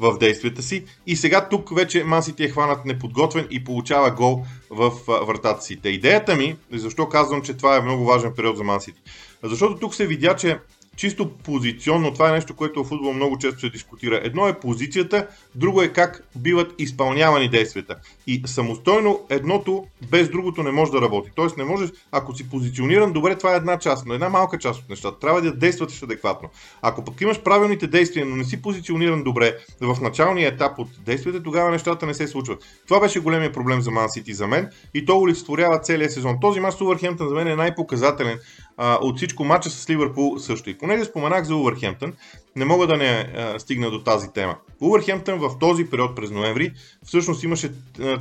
в 0.00 0.18
действията 0.18 0.62
си. 0.62 0.84
И 1.06 1.16
сега 1.16 1.48
тук 1.48 1.76
вече 1.76 2.04
Мансити 2.04 2.44
е 2.44 2.48
хванат 2.48 2.84
неподготвен 2.84 3.46
и 3.50 3.64
получава 3.64 4.10
гол 4.10 4.44
в 4.70 4.92
вратата 5.26 5.62
си. 5.62 5.76
Та 5.76 5.88
идеята 5.88 6.36
ми, 6.36 6.56
защо 6.72 7.08
казвам, 7.08 7.42
че 7.42 7.54
това 7.56 7.76
е 7.76 7.80
много 7.80 8.04
важен 8.04 8.32
период 8.36 8.56
за 8.56 8.64
Мансити? 8.64 9.00
Защото 9.42 9.76
тук 9.76 9.94
се 9.94 10.06
видя, 10.06 10.36
че 10.36 10.58
чисто 10.96 11.30
позиционно, 11.30 12.12
това 12.12 12.28
е 12.28 12.32
нещо, 12.32 12.56
което 12.56 12.84
в 12.84 12.88
футбол 12.88 13.12
много 13.12 13.38
често 13.38 13.60
се 13.60 13.70
дискутира. 13.70 14.20
Едно 14.24 14.48
е 14.48 14.60
позицията, 14.60 15.26
друго 15.54 15.82
е 15.82 15.88
как 15.88 16.24
биват 16.36 16.74
изпълнявани 16.78 17.48
действията. 17.48 17.96
И 18.26 18.42
самостойно 18.46 19.20
едното 19.30 19.86
без 20.10 20.28
другото 20.28 20.62
не 20.62 20.70
може 20.70 20.92
да 20.92 21.00
работи. 21.00 21.30
Тоест 21.34 21.56
не 21.56 21.64
можеш, 21.64 21.90
ако 22.12 22.34
си 22.34 22.50
позициониран 22.50 23.12
добре, 23.12 23.38
това 23.38 23.52
е 23.52 23.56
една 23.56 23.78
част, 23.78 24.06
но 24.06 24.14
една 24.14 24.28
малка 24.28 24.58
част 24.58 24.80
от 24.80 24.90
нещата. 24.90 25.18
Трябва 25.18 25.42
да 25.42 25.52
действаш 25.52 26.02
адекватно. 26.02 26.48
Ако 26.82 27.04
пък 27.04 27.20
имаш 27.20 27.40
правилните 27.40 27.86
действия, 27.86 28.26
но 28.26 28.36
не 28.36 28.44
си 28.44 28.62
позициониран 28.62 29.22
добре 29.22 29.56
в 29.80 30.00
началния 30.00 30.48
етап 30.48 30.78
от 30.78 30.88
действията, 31.04 31.42
тогава 31.42 31.70
нещата 31.70 32.06
не 32.06 32.14
се 32.14 32.28
случват. 32.28 32.64
Това 32.88 33.00
беше 33.00 33.20
големия 33.20 33.52
проблем 33.52 33.80
за 33.80 33.90
Man 33.90 34.06
City 34.06 34.32
за 34.32 34.46
мен 34.46 34.68
и 34.94 35.04
то 35.04 35.18
олицетворява 35.18 35.78
целия 35.78 36.10
сезон. 36.10 36.40
Този 36.40 36.60
мач 36.60 36.74
с 36.74 36.78
за 37.18 37.34
мен 37.34 37.48
е 37.48 37.56
най-показателен 37.56 38.38
а, 38.76 38.98
от 39.00 39.16
всичко 39.16 39.44
матча 39.44 39.70
с 39.70 39.90
Ливърпул 39.90 40.38
също. 40.38 40.70
И 40.70 40.78
понеже 40.78 41.04
споменах 41.04 41.44
за 41.44 41.56
Увърхемптън, 41.56 42.12
не 42.56 42.64
мога 42.64 42.86
да 42.86 42.96
не 42.96 43.32
а, 43.36 43.58
стигна 43.58 43.90
до 43.90 44.02
тази 44.02 44.32
тема. 44.32 44.56
Увърхемптън 44.80 45.38
в 45.38 45.58
този 45.60 45.90
период 45.90 46.16
през 46.16 46.30
ноември 46.30 46.72
всъщност 47.04 47.42
имаше 47.42 47.72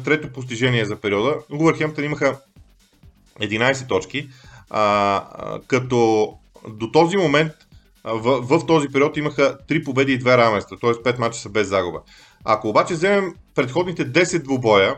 трето 0.06 0.34
постижение 0.34 0.86
за 0.86 0.96
периода. 0.96 1.36
Увърхемптън 1.52 2.06
имаха 2.06 2.40
11 3.42 3.88
точки, 3.88 4.30
а, 4.70 4.82
а, 5.16 5.60
като 5.68 6.30
до 6.70 6.92
този 6.92 7.18
момент 7.18 7.52
в, 8.04 8.42
в 8.42 8.66
този 8.66 8.88
период 8.88 9.18
имаха 9.18 9.58
3 9.70 9.86
победи 9.86 10.14
и 10.14 10.20
2 10.20 10.38
равенства, 10.38 10.78
т.е. 10.82 10.90
5 10.90 11.20
мача 11.20 11.40
са 11.40 11.50
без 11.50 11.68
загуба. 11.68 12.02
Ако 12.46 12.70
обаче 12.70 12.94
вземем 12.94 13.36
предходните 13.56 14.12
10 14.12 14.44
двубоя, 14.44 14.96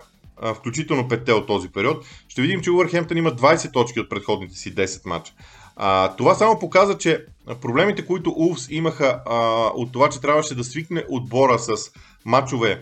включително 0.56 1.04
5 1.04 1.32
от 1.32 1.48
този 1.48 1.70
период, 1.70 2.06
ще 2.28 2.42
видим, 2.42 2.62
че 2.62 2.72
Увърхемптън 2.72 3.18
има 3.18 3.32
20 3.32 3.74
точки 3.74 4.00
от 4.00 4.10
предходните 4.10 4.56
си 4.56 4.76
10 4.76 5.06
мача. 5.06 5.34
А, 5.76 6.16
това 6.16 6.36
само 6.36 6.60
показва, 6.60 6.98
че 6.98 7.26
проблемите, 7.62 8.06
които 8.06 8.34
Улфс 8.38 8.68
имаха 8.70 9.22
а, 9.26 9.38
от 9.76 9.92
това, 9.92 10.10
че 10.10 10.22
трябваше 10.22 10.56
да 10.56 10.64
свикне 10.64 11.04
отбора 11.10 11.60
с 11.60 11.92
мачове 12.26 12.82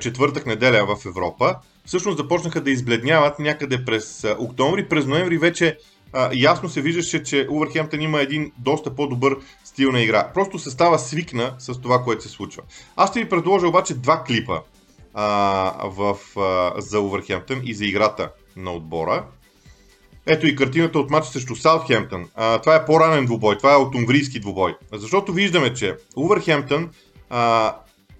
четвъртък 0.00 0.46
неделя 0.46 0.96
в 0.96 1.06
Европа, 1.06 1.54
всъщност 1.84 2.18
започнаха 2.18 2.60
да 2.60 2.70
избледняват 2.70 3.38
някъде 3.38 3.84
през 3.84 4.26
октомври. 4.38 4.88
През 4.88 5.06
ноември 5.06 5.38
вече 5.38 5.78
а, 6.12 6.30
ясно 6.34 6.68
се 6.68 6.80
виждаше, 6.80 7.22
че 7.22 7.46
Увърхемптън 7.50 8.00
има 8.00 8.20
един 8.20 8.52
доста 8.58 8.94
по-добър 8.94 9.36
стил 9.64 9.92
на 9.92 10.00
игра. 10.00 10.30
Просто 10.34 10.58
се 10.58 10.70
става 10.70 10.98
свикна 10.98 11.54
с 11.58 11.80
това, 11.80 12.02
което 12.02 12.22
се 12.22 12.28
случва. 12.28 12.62
Аз 12.96 13.10
ще 13.10 13.20
ви 13.20 13.28
предложа 13.28 13.68
обаче 13.68 13.94
два 13.94 14.24
клипа 14.24 14.60
а, 15.18 15.88
в, 15.88 16.16
а, 16.36 16.80
за 16.80 17.00
Увърхемптън 17.00 17.60
и 17.64 17.74
за 17.74 17.84
играта 17.84 18.30
на 18.56 18.72
отбора. 18.72 19.24
Ето 20.26 20.46
и 20.46 20.56
картината 20.56 20.98
от 20.98 21.10
матча 21.10 21.30
срещу 21.30 21.56
Саутхемптън. 21.56 22.28
Това 22.62 22.76
е 22.76 22.84
по-ранен 22.84 23.26
двубой, 23.26 23.56
това 23.56 23.72
е 23.72 23.76
от 23.76 23.94
унгарийски 23.94 24.40
двубой. 24.40 24.76
Защото 24.92 25.32
виждаме, 25.32 25.74
че 25.74 25.96
Увърхемптън 26.16 26.90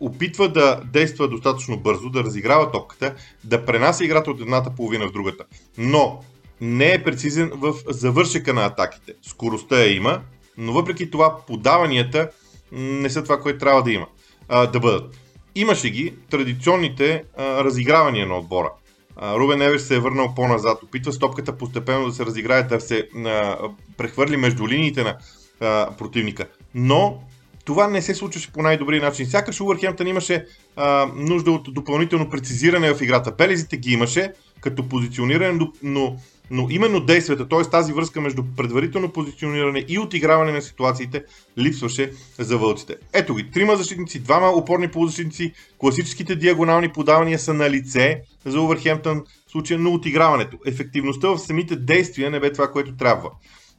опитва 0.01 0.49
да 0.49 0.81
действа 0.93 1.29
достатъчно 1.29 1.77
бързо, 1.77 2.11
да 2.11 2.25
разиграва 2.25 2.71
топката, 2.71 3.15
да 3.45 3.65
пренася 3.65 4.05
играта 4.05 4.31
от 4.31 4.41
едната 4.41 4.71
половина 4.71 5.09
в 5.09 5.13
другата. 5.13 5.45
Но 5.79 6.23
не 6.61 6.93
е 6.93 7.05
прецизен 7.05 7.51
в 7.55 7.75
завършека 7.89 8.55
на 8.55 8.67
атаките. 8.67 9.13
Скоростта 9.23 9.79
я 9.79 9.97
има, 9.97 10.21
но 10.59 10.73
въпреки 10.73 11.11
това 11.11 11.37
подаванията 11.47 12.31
не 12.73 13.11
са 13.11 13.23
това, 13.23 13.41
което 13.41 13.59
трябва 13.59 13.83
да 13.83 13.93
има. 13.93 14.07
А, 14.49 14.67
да 14.67 14.81
бъдат. 14.81 15.26
Имаше 15.57 15.91
ги 15.91 16.15
традиционните 16.31 17.23
а, 17.37 17.65
разигравания 17.65 18.27
на 18.27 18.39
отбора. 18.39 18.73
А, 19.17 19.39
Рубен 19.39 19.63
Еверс 19.63 19.87
се 19.87 19.97
е 19.97 20.01
върнал 20.01 20.35
по-назад, 20.37 20.83
опитва 20.83 21.13
стопката 21.13 21.59
постепенно 21.59 22.07
да 22.07 22.13
се 22.13 22.27
разиграе, 22.27 22.63
да 22.63 22.81
се 22.81 23.09
а, 23.17 23.59
прехвърли 23.97 24.37
между 24.37 24.69
линиите 24.69 25.03
на 25.03 25.17
а, 25.61 25.91
противника. 25.99 26.47
Но 26.75 27.23
това 27.65 27.89
не 27.89 28.03
се 28.03 28.15
случваше 28.15 28.53
по 28.53 28.63
най-добрия 28.63 29.03
начин. 29.03 29.27
Сякаш 29.27 29.61
Увърхемптън 29.61 30.07
имаше 30.07 30.47
а, 30.77 31.11
нужда 31.17 31.51
от 31.51 31.75
допълнително 31.75 32.31
прецизиране 32.31 32.95
в 32.95 33.03
играта. 33.03 33.37
Пелезите 33.37 33.77
ги 33.77 33.93
имаше 33.93 34.33
като 34.61 34.89
позициониране, 34.89 35.69
но 35.83 36.17
но 36.51 36.67
именно 36.71 37.01
действията, 37.01 37.49
т.е. 37.49 37.63
тази 37.63 37.93
връзка 37.93 38.21
между 38.21 38.43
предварително 38.57 39.13
позициониране 39.13 39.85
и 39.89 39.99
отиграване 39.99 40.53
на 40.53 40.63
ситуациите, 40.63 41.25
липсваше 41.59 42.13
за 42.39 42.59
вълците. 42.59 42.97
Ето 43.13 43.35
ги, 43.35 43.51
трима 43.51 43.77
защитници, 43.77 44.21
двама 44.21 44.49
опорни 44.49 44.89
полузащитници, 44.89 45.53
класическите 45.79 46.37
диагонални 46.37 46.89
подавания 46.89 47.39
са 47.39 47.55
на 47.55 47.71
лице 47.71 48.23
за 48.45 48.61
Увърхемптън 48.61 49.25
в 49.47 49.51
случая 49.51 49.79
на 49.81 49.91
отиграването. 49.91 50.59
Ефективността 50.67 51.29
в 51.29 51.39
самите 51.39 51.77
действия 51.77 52.31
не 52.31 52.41
бе 52.41 52.53
това, 52.53 52.73
което 52.73 52.97
трябва. 52.97 53.31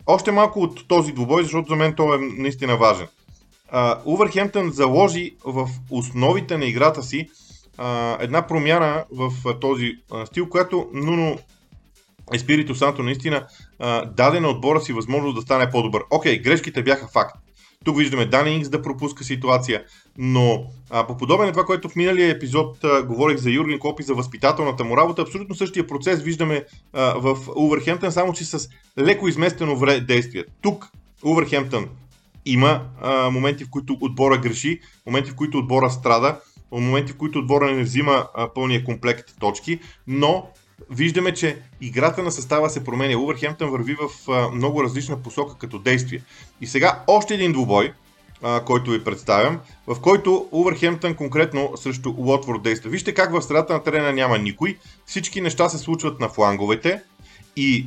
Още 0.06 0.32
малко 0.32 0.60
от 0.60 0.88
този 0.88 1.12
двубой, 1.12 1.44
защото 1.44 1.70
за 1.70 1.76
мен 1.76 1.94
той 1.94 2.18
е 2.18 2.20
наистина 2.38 2.78
важен. 2.78 3.08
Увърхемптън 4.06 4.72
заложи 4.72 5.36
в 5.46 5.70
основите 5.90 6.58
на 6.58 6.66
играта 6.66 7.04
си 7.04 7.30
една 8.20 8.48
промяна 8.48 9.06
в 9.12 9.32
този 9.62 9.92
стил, 10.26 10.50
която 10.50 10.90
Нуно 10.94 11.38
Еспирито 12.34 12.76
Санто 12.76 13.04
наистина 13.04 13.48
а, 13.80 14.06
даде 14.06 14.40
на 14.40 14.50
отбора 14.50 14.82
си 14.82 14.94
възможност 14.94 15.36
да 15.36 15.42
стане 15.42 15.70
по-добър. 15.70 16.04
Окей, 16.10 16.40
грешките 16.40 16.84
бяха 16.84 17.08
факт. 17.08 17.38
Тук 17.86 17.98
виждаме 17.98 18.26
Дани 18.26 18.52
Инкс 18.52 18.70
да 18.70 18.82
пропуска 18.82 19.24
ситуация, 19.24 19.84
но 20.18 20.64
а, 20.90 21.08
по 21.08 21.18
подобен 21.18 21.46
на 21.46 21.52
това, 21.52 21.66
което 21.66 21.90
в 21.90 21.96
миналия 21.96 22.30
епизод 22.30 22.84
а, 22.84 23.04
говорих 23.04 23.38
за 23.38 23.50
Юрген 23.50 23.80
Клоп 23.80 24.00
и 24.00 24.04
за 24.04 24.14
възпитателната 24.14 24.84
му 24.84 24.98
работа, 24.98 25.22
абсолютно 25.22 25.56
същия 25.56 25.88
процес 25.88 26.22
виждаме 26.22 26.66
а, 26.94 27.14
в 27.20 27.38
Увърхемптън, 27.56 28.12
само 28.12 28.34
че 28.34 28.46
с 28.46 28.70
леко 29.00 29.28
изместено 29.28 29.76
вре 29.76 30.00
действие. 30.00 30.44
Тук 30.62 30.92
Увърхемптън 31.24 31.88
има 32.46 32.82
а, 33.02 33.30
моменти, 33.30 33.64
в 33.64 33.70
които 33.70 33.98
отбора 34.02 34.38
греши, 34.38 34.80
моменти, 35.06 35.32
в 35.32 35.36
които 35.36 35.58
отбора 35.58 35.90
страда, 35.90 36.40
моменти, 36.72 37.12
в 37.12 37.18
които 37.18 37.40
отбора 37.40 37.72
не 37.72 37.84
взима 37.84 38.28
а, 38.36 38.54
пълния 38.54 38.84
комплект 38.84 39.40
точки, 39.40 39.80
но 40.08 40.50
виждаме, 40.90 41.34
че 41.34 41.58
играта 41.82 42.24
на 42.24 42.32
състава 42.32 42.70
се 42.70 42.84
променя. 42.84 43.18
Увърхемптън 43.18 43.70
върви 43.70 43.96
в 43.96 44.32
а, 44.32 44.50
много 44.50 44.84
различна 44.84 45.18
посока 45.18 45.58
като 45.58 45.80
действие. 45.80 46.22
И 46.62 46.68
сега 46.68 47.04
още 47.08 47.34
един 47.34 47.52
двубой, 47.52 47.94
а, 48.44 48.64
който 48.64 48.92
ви 48.92 49.04
представям, 49.04 49.60
в 49.88 50.00
който 50.02 50.48
Увърхемптън 50.52 51.16
конкретно 51.16 51.72
срещу 51.76 52.14
Уотворд 52.18 52.64
действа. 52.64 52.90
Вижте 52.90 53.14
как 53.14 53.32
в 53.32 53.42
средата 53.42 53.74
на 53.74 53.84
терена 53.84 54.14
няма 54.14 54.38
никой, 54.38 54.78
всички 55.06 55.42
неща 55.42 55.70
се 55.70 55.78
случват 55.78 56.20
на 56.20 56.30
фланговете 56.30 57.02
и 57.56 57.86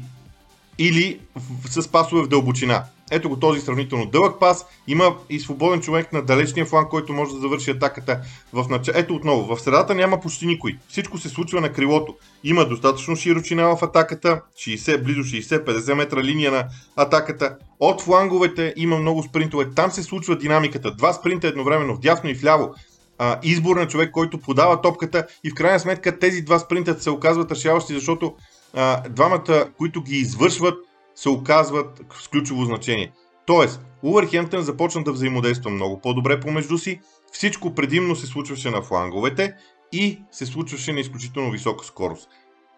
или 0.79 1.21
с 1.69 1.89
пасове 1.89 2.23
в 2.23 2.29
дълбочина. 2.29 2.85
Ето 3.11 3.29
го 3.29 3.37
този 3.37 3.61
сравнително 3.61 4.07
дълъг 4.07 4.40
пас. 4.40 4.67
Има 4.87 5.17
и 5.31 5.40
свободен 5.40 5.81
човек 5.81 6.12
на 6.12 6.23
далечния 6.23 6.67
фланг, 6.67 6.88
който 6.88 7.12
може 7.12 7.35
да 7.35 7.40
завърши 7.40 7.71
атаката 7.71 8.21
в 8.52 8.67
нач... 8.71 8.90
Ето 8.95 9.14
отново, 9.14 9.57
в 9.57 9.61
средата 9.61 9.95
няма 9.95 10.21
почти 10.21 10.47
никой. 10.47 10.76
Всичко 10.88 11.19
се 11.19 11.29
случва 11.29 11.61
на 11.61 11.73
крилото. 11.73 12.14
Има 12.45 12.64
достатъчно 12.64 13.17
широчина 13.17 13.76
в 13.76 13.83
атаката, 13.83 14.40
60, 14.57 15.02
близо 15.02 15.21
60-50 15.21 15.95
метра 15.95 16.23
линия 16.23 16.52
на 16.52 16.64
атаката. 16.97 17.57
От 17.81 18.02
фланговете 18.02 18.75
има 18.76 18.99
много 18.99 19.23
спринтове. 19.23 19.71
Там 19.76 19.90
се 19.90 20.02
случва 20.02 20.37
динамиката. 20.37 20.90
Два 20.90 21.12
спринта 21.12 21.49
едновременно, 21.49 21.95
вдясно 21.95 22.31
и 22.31 22.35
вляво. 22.35 22.75
А, 23.19 23.38
избор 23.43 23.76
на 23.76 23.88
човек, 23.88 24.11
който 24.11 24.38
подава 24.38 24.81
топката 24.81 25.26
и 25.45 25.50
в 25.50 25.55
крайна 25.55 25.81
сметка 25.81 26.19
тези 26.19 26.43
два 26.43 26.59
спринта 26.59 27.02
се 27.02 27.11
оказват 27.11 27.52
решаващи, 27.52 27.95
защото 27.95 28.35
а, 28.75 29.09
двамата, 29.09 29.67
които 29.79 30.02
ги 30.02 30.17
извършват, 30.17 30.79
се 31.14 31.29
оказват 31.29 32.00
с 32.23 32.29
ключово 32.29 32.64
значение. 32.64 33.12
Тоест, 33.47 33.81
Увърхемптън 34.02 34.62
започна 34.62 35.05
да 35.05 35.12
взаимодейства 35.12 35.71
много 35.71 36.00
по-добре 36.00 36.40
помежду 36.40 36.79
си, 36.79 37.00
всичко 37.33 37.75
предимно 37.75 38.17
се 38.17 38.26
случваше 38.26 38.71
на 38.71 38.83
фланговете 38.83 39.55
и 39.93 40.23
се 40.31 40.47
случваше 40.47 40.93
на 40.93 41.00
изключително 41.00 41.50
висока 41.50 41.85
скорост. 41.85 42.29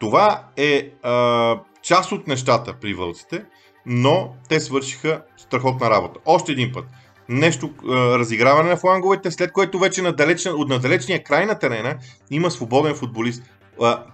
Това 0.01 0.45
е 0.57 0.91
а, 1.03 1.61
част 1.83 2.13
от 2.13 2.27
нещата 2.27 2.75
при 2.81 2.95
вълците, 2.95 3.45
но 3.87 4.35
те 4.49 4.61
свършиха 4.61 5.23
страхотна 5.37 5.91
работа. 5.91 6.21
Още 6.25 6.53
един 6.53 6.73
път. 6.73 6.85
Нещо, 7.29 7.71
а, 7.89 8.19
разиграване 8.19 8.69
на 8.69 8.77
фланговете, 8.77 9.31
след 9.31 9.53
което 9.53 9.79
вече 9.79 10.03
на 10.03 10.13
далечна, 10.13 10.51
от 10.51 10.69
надалечния 10.69 11.25
край 11.25 11.47
на 11.47 11.59
терена 11.59 11.97
има 12.31 12.51
свободен 12.51 12.95
футболист. 12.95 13.43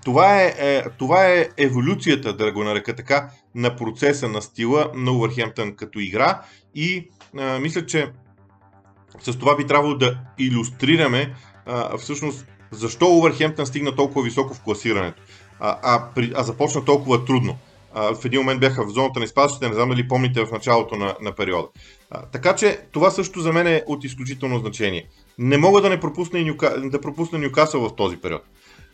Това 0.04 0.42
е, 0.42 0.54
е, 0.58 0.84
това 0.98 1.26
е 1.26 1.48
еволюцията, 1.56 2.32
да 2.32 2.52
го 2.52 2.64
нарека 2.64 2.96
така, 2.96 3.30
на 3.54 3.76
процеса 3.76 4.28
на 4.28 4.42
стила 4.42 4.90
на 4.94 5.12
Увърхемптън 5.12 5.76
като 5.76 5.98
игра 5.98 6.40
и 6.74 7.08
мисля, 7.60 7.86
че 7.86 8.10
с 9.22 9.38
това 9.38 9.56
би 9.56 9.66
трябвало 9.66 9.94
да 9.94 10.18
иллюстрираме 10.38 11.34
всъщност 11.98 12.46
защо 12.70 13.06
Увърхемптън 13.06 13.66
стигна 13.66 13.96
толкова 13.96 14.22
високо 14.22 14.54
в 14.54 14.62
класирането, 14.62 15.22
а, 15.60 15.78
а, 15.82 16.08
а 16.34 16.42
започна 16.42 16.84
толкова 16.84 17.24
трудно. 17.24 17.58
в 17.94 18.24
един 18.24 18.40
момент 18.40 18.60
бяха 18.60 18.86
в 18.86 18.90
зоната 18.90 19.18
на 19.18 19.24
изпадащите, 19.24 19.68
не 19.68 19.74
знам 19.74 19.88
дали 19.88 20.08
помните 20.08 20.44
в 20.44 20.52
началото 20.52 20.96
на, 20.96 21.16
на 21.22 21.32
периода. 21.32 21.68
Така 22.32 22.56
че 22.56 22.80
това 22.92 23.10
също 23.10 23.40
за 23.40 23.52
мен 23.52 23.66
е 23.66 23.82
от 23.86 24.04
изключително 24.04 24.58
значение. 24.58 25.08
Не 25.38 25.58
мога 25.58 25.80
да 25.80 25.88
не 25.88 26.00
пропусна, 26.00 26.40
Нюка, 26.40 26.80
да 26.84 27.00
пропусна 27.00 27.38
Нюкасъл 27.38 27.88
в 27.88 27.96
този 27.96 28.16
период. 28.16 28.42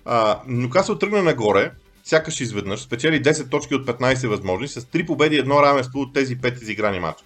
А, 0.04 0.40
Нюкасъл 0.46 0.98
тръгна 0.98 1.22
нагоре, 1.22 1.72
сякаш 2.04 2.40
изведнъж, 2.40 2.80
спечели 2.80 3.22
10 3.22 3.50
точки 3.50 3.74
от 3.74 3.86
15 3.86 4.26
възможни, 4.26 4.68
с 4.68 4.80
3 4.80 5.06
победи 5.06 5.36
и 5.36 5.38
едно 5.38 5.62
равенство 5.62 6.00
от 6.00 6.14
тези 6.14 6.38
5 6.38 6.62
изиграни 6.62 7.00
матча. 7.00 7.24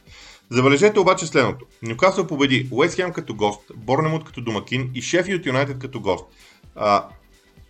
Забележете 0.51 1.01
обаче 1.01 1.27
следното. 1.27 1.67
Нюкасъл 1.83 2.27
победи 2.27 2.69
Уест 2.71 2.97
Хем 2.97 3.13
като 3.13 3.35
гост, 3.35 3.61
Борнемут 3.77 4.25
като 4.25 4.41
домакин 4.41 4.91
и 4.95 5.03
Шефилд 5.03 5.47
Юнайтед 5.47 5.79
като 5.79 6.01
гост. 6.01 6.25
А, 6.77 7.05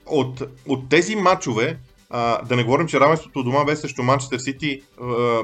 от, 0.07 0.43
от 0.67 0.89
тези 0.89 1.17
матчове, 1.17 1.79
а, 2.11 2.43
да 2.43 2.57
не 2.57 2.65
говорим, 2.65 2.87
че 2.87 3.01
равенството 3.01 3.43
дома 3.43 3.65
бе 3.65 3.77
срещу 3.77 4.03
Манчестър 4.03 4.39
Сити 4.39 4.83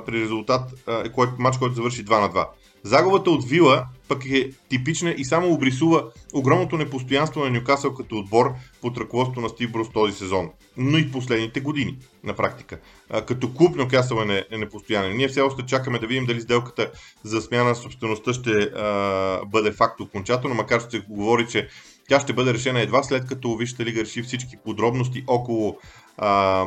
при 0.06 0.20
резултат, 0.20 0.74
а, 0.86 1.10
кой, 1.10 1.26
матч, 1.38 1.58
който 1.58 1.74
завърши 1.74 2.04
2 2.04 2.20
на 2.20 2.30
2. 2.30 2.46
Загубата 2.82 3.30
от 3.30 3.48
Вила 3.48 3.86
пък 4.08 4.24
е 4.26 4.50
типична 4.68 5.10
и 5.10 5.24
само 5.24 5.52
обрисува 5.52 6.04
огромното 6.34 6.76
непостоянство 6.76 7.40
на 7.40 7.50
Нюкасъл 7.50 7.94
като 7.94 8.18
отбор 8.18 8.52
под 8.80 8.98
ръководството 8.98 9.40
на 9.40 9.48
Стив 9.48 9.72
Брус 9.72 9.88
този 9.92 10.12
сезон, 10.12 10.50
но 10.76 10.98
и 10.98 11.12
последните 11.12 11.60
години 11.60 11.98
на 12.24 12.34
практика. 12.34 12.78
Като 13.26 13.54
клуб 13.54 13.76
Нюкасъл 13.76 14.16
е, 14.16 14.24
не, 14.24 14.44
е 14.50 14.58
непостоянен. 14.58 15.16
Ние 15.16 15.28
все 15.28 15.40
още 15.40 15.66
чакаме 15.66 15.98
да 15.98 16.06
видим 16.06 16.26
дали 16.26 16.40
сделката 16.40 16.90
за 17.22 17.40
смяна 17.40 17.68
на 17.68 17.74
собствеността 17.74 18.32
ще 18.32 18.50
а, 18.50 19.40
бъде 19.46 19.72
факт 19.72 20.00
окончателно, 20.00 20.54
макар 20.54 20.84
че 20.84 20.90
се 20.90 21.04
говори, 21.08 21.46
че 21.48 21.68
тя 22.08 22.20
ще 22.20 22.32
бъде 22.32 22.54
решена 22.54 22.80
едва 22.80 23.02
след 23.02 23.26
като 23.26 23.56
Висшата 23.56 23.84
лига 23.84 24.00
реши 24.00 24.22
всички 24.22 24.56
подробности 24.64 25.24
около 25.26 25.78
а, 26.18 26.66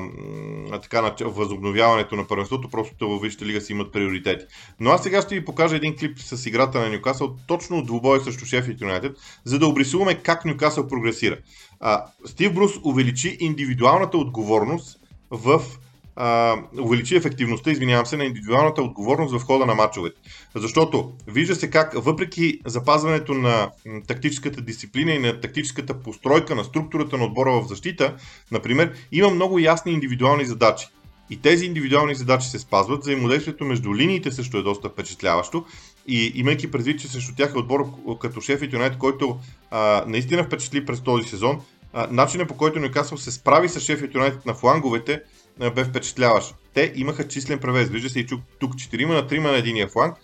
така, 0.82 1.01
на 1.01 1.16
възобновяването 1.30 2.16
на 2.16 2.27
първенството, 2.27 2.70
просто 2.70 3.10
във 3.10 3.22
Висшата 3.22 3.46
лига 3.46 3.62
си 3.62 3.72
имат 3.72 3.92
приоритети. 3.92 4.46
Но 4.80 4.89
аз 4.89 5.04
сега 5.04 5.22
ще 5.22 5.36
ви 5.36 5.46
покажа 5.46 5.75
един 5.75 5.98
клип 5.98 6.20
с 6.20 6.46
играта 6.46 6.80
на 6.80 6.89
Нюкасъл, 6.89 7.36
точно 7.48 7.77
от 7.77 7.86
двубой 7.86 8.20
срещу 8.20 8.46
Шефилд 8.46 8.82
Юнайтед, 8.82 9.18
за 9.44 9.60
да 9.60 9.68
обрисуваме 9.68 10.16
как 10.16 10.46
Нюкасъл 10.46 10.88
прогресира. 10.88 11.38
А, 11.80 12.06
Стив 12.25 12.54
Брус 12.54 12.72
увеличи 12.84 13.38
индивидуалната 13.39 14.18
отговорност 14.18 15.00
в 15.32 15.62
а, 16.17 16.57
увеличи 16.79 17.15
ефективността, 17.15 17.71
извинявам 17.71 18.05
се, 18.05 18.17
на 18.17 18.25
индивидуалната 18.25 18.81
отговорност 18.81 19.33
в 19.33 19.43
хода 19.43 19.65
на 19.65 19.75
матчовете. 19.75 20.21
Защото 20.55 21.13
вижда 21.27 21.55
се 21.55 21.69
как, 21.69 21.93
въпреки 21.95 22.59
запазването 22.65 23.33
на 23.33 23.69
тактическата 24.07 24.62
дисциплина 24.62 25.12
и 25.12 25.19
на 25.19 25.39
тактическата 25.41 26.00
постройка 26.00 26.55
на 26.55 26.63
структурата 26.63 27.17
на 27.17 27.25
отбора 27.25 27.51
в 27.51 27.67
защита, 27.67 28.15
например, 28.51 28.93
има 29.12 29.29
много 29.29 29.59
ясни 29.59 29.91
индивидуални 29.91 30.45
задачи. 30.45 30.88
И 31.29 31.41
тези 31.41 31.65
индивидуални 31.65 32.15
задачи 32.15 32.47
се 32.47 32.59
спазват. 32.59 33.01
Взаимодействието 33.01 33.65
между 33.65 33.95
линиите 33.95 34.31
също 34.31 34.57
е 34.57 34.63
доста 34.63 34.89
впечатляващо. 34.89 35.65
И 36.07 36.31
имайки 36.36 36.71
предвид, 36.71 37.00
че 37.00 37.07
срещу 37.07 37.36
тях 37.36 37.53
е 37.55 37.57
отбор 37.57 37.86
като 38.19 38.41
Шеф 38.41 38.74
Юнайт, 38.74 38.97
който 38.97 39.39
а, 39.71 40.03
наистина 40.07 40.43
впечатли 40.43 40.86
през 40.86 41.01
този 41.01 41.29
сезон, 41.29 41.62
начинът 42.12 42.47
по 42.47 42.57
който 42.57 42.79
Ньюкасъл 42.79 43.17
се 43.17 43.31
справи 43.31 43.69
с 43.69 43.79
Шеф 43.79 44.03
Юнайтед 44.15 44.45
на 44.45 44.53
фланговете 44.53 45.21
бе 45.59 45.83
впечатляващ. 45.83 46.55
Те 46.73 46.93
имаха 46.95 47.27
числен 47.27 47.59
превес. 47.59 47.89
Вижда 47.89 48.09
се 48.09 48.19
и 48.19 48.25
тук 48.59 48.75
4 48.75 49.05
на 49.05 49.27
3 49.27 49.39
на 49.39 49.57
единия 49.57 49.87
фланг. 49.87 50.15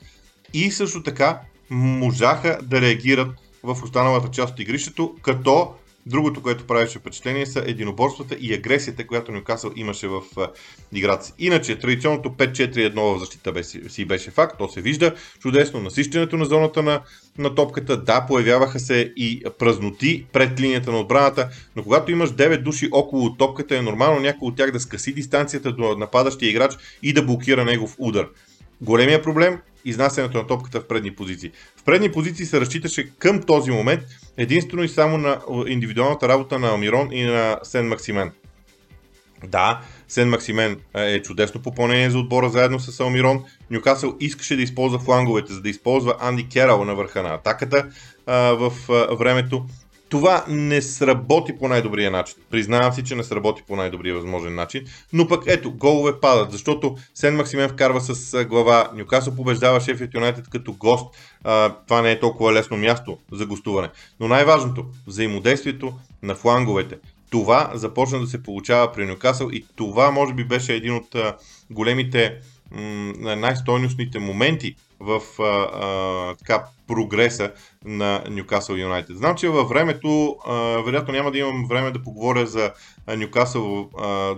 И 0.53 0.71
също 0.71 1.03
така 1.03 1.39
можаха 1.69 2.59
да 2.63 2.81
реагират 2.81 3.27
в 3.63 3.83
останалата 3.83 4.31
част 4.31 4.53
от 4.53 4.59
игрището, 4.59 5.15
като 5.21 5.73
Другото, 6.05 6.41
което 6.41 6.67
правеше 6.67 7.00
впечатление 7.00 7.45
са 7.45 7.63
единоборствата 7.65 8.36
и 8.39 8.53
агресията, 8.53 9.07
която 9.07 9.31
Нюкасъл 9.31 9.72
имаше 9.75 10.07
в 10.07 10.22
играта 10.93 11.25
си. 11.25 11.33
Иначе, 11.39 11.79
традиционното 11.79 12.29
5-4-1 12.29 13.15
в 13.15 13.19
защита 13.19 13.63
си 13.89 14.05
беше 14.05 14.31
факт, 14.31 14.57
то 14.57 14.69
се 14.69 14.81
вижда 14.81 15.15
чудесно. 15.39 15.79
Насищането 15.79 16.38
на 16.38 16.45
зоната 16.45 16.83
на, 16.83 17.01
на 17.37 17.55
топката, 17.55 17.98
да, 17.98 18.25
появяваха 18.27 18.79
се 18.79 19.13
и 19.16 19.44
празноти 19.59 20.25
пред 20.33 20.59
линията 20.59 20.92
на 20.92 21.00
отбраната, 21.00 21.50
но 21.75 21.83
когато 21.83 22.11
имаш 22.11 22.29
9 22.29 22.61
души 22.61 22.89
около 22.92 23.35
топката, 23.35 23.77
е 23.77 23.81
нормално 23.81 24.20
някой 24.20 24.48
от 24.48 24.55
тях 24.55 24.72
да 24.72 24.79
скъси 24.79 25.13
дистанцията 25.13 25.72
до 25.72 25.96
нападащия 25.98 26.50
играч 26.50 26.74
и 27.03 27.13
да 27.13 27.24
блокира 27.24 27.66
негов 27.66 27.96
удар. 28.00 28.29
Големия 28.81 29.22
проблем 29.22 29.59
изнасянето 29.85 30.37
на 30.37 30.48
топката 30.48 30.81
в 30.81 30.87
предни 30.87 31.15
позиции. 31.15 31.51
В 31.75 31.83
предни 31.83 32.11
позиции 32.11 32.46
се 32.46 32.61
разчиташе 32.61 33.09
към 33.19 33.41
този 33.41 33.72
момент 33.72 34.01
единствено 34.37 34.83
и 34.83 34.89
само 34.89 35.17
на 35.17 35.41
индивидуалната 35.67 36.27
работа 36.27 36.59
на 36.59 36.74
Амирон 36.74 37.09
и 37.11 37.24
на 37.24 37.59
Сен 37.63 37.87
Максимен. 37.87 38.31
Да, 39.48 39.81
Сен 40.07 40.29
Максимен 40.29 40.79
е 40.96 41.22
чудесно 41.22 41.61
попълнение 41.61 42.09
за 42.09 42.19
отбора 42.19 42.50
заедно 42.50 42.79
с 42.79 43.00
Алмирон. 43.00 43.43
Нюкасъл 43.72 44.17
искаше 44.19 44.55
да 44.55 44.61
използва 44.61 45.00
фланговете, 45.00 45.53
за 45.53 45.61
да 45.61 45.69
използва 45.69 46.15
Анди 46.19 46.48
Керал 46.50 46.85
на 46.85 46.96
върха 46.96 47.24
на 47.24 47.33
атаката 47.33 47.89
а, 48.25 48.35
в 48.35 48.74
а, 48.89 49.15
времето. 49.15 49.65
Това 50.13 50.45
не 50.47 50.81
сработи 50.81 51.57
по 51.57 51.67
най-добрия 51.67 52.11
начин. 52.11 52.35
Признавам 52.49 52.93
си, 52.93 53.03
че 53.03 53.15
не 53.15 53.23
сработи 53.23 53.63
по 53.67 53.75
най-добрия 53.75 54.15
възможен 54.15 54.55
начин. 54.55 54.85
Но 55.13 55.27
пък 55.27 55.43
ето, 55.47 55.71
голове 55.71 56.19
падат, 56.19 56.51
защото 56.51 56.95
Сен 57.15 57.35
Максимен 57.35 57.69
вкарва 57.69 58.01
с 58.01 58.45
глава. 58.45 58.89
Нюкасо 58.95 59.35
побеждава 59.35 59.81
Шефът 59.81 60.13
Юнайтед 60.13 60.49
като 60.49 60.73
гост. 60.73 61.05
А, 61.43 61.75
това 61.87 62.01
не 62.01 62.11
е 62.11 62.19
толкова 62.19 62.53
лесно 62.53 62.77
място 62.77 63.17
за 63.31 63.45
гостуване. 63.45 63.89
Но 64.19 64.27
най-важното, 64.27 64.85
взаимодействието 65.07 65.93
на 66.23 66.35
фланговете. 66.35 66.97
Това 67.29 67.71
започна 67.73 68.19
да 68.19 68.27
се 68.27 68.43
получава 68.43 68.91
при 68.91 69.05
Нюкасъл 69.05 69.49
и 69.51 69.65
това 69.75 70.11
може 70.11 70.33
би 70.33 70.43
беше 70.43 70.73
един 70.73 70.95
от 70.95 71.15
а, 71.15 71.35
големите 71.71 72.39
най-стойностните 73.36 74.20
моменти 74.20 74.75
в 75.00 75.22
а, 75.40 75.44
а, 75.44 76.36
така, 76.36 76.64
прогреса 76.88 77.51
на 77.86 78.24
Ньюкасъл 78.29 78.75
Юнайтед. 78.75 79.18
Знам, 79.18 79.36
че 79.36 79.50
във 79.50 79.70
времето, 79.70 80.36
а, 80.48 80.53
вероятно 80.55 81.14
няма 81.14 81.31
да 81.31 81.38
имам 81.38 81.66
време 81.70 81.92
да 81.92 82.03
поговоря 82.03 82.46
за 82.46 82.72
Ньюкасъл 83.18 83.90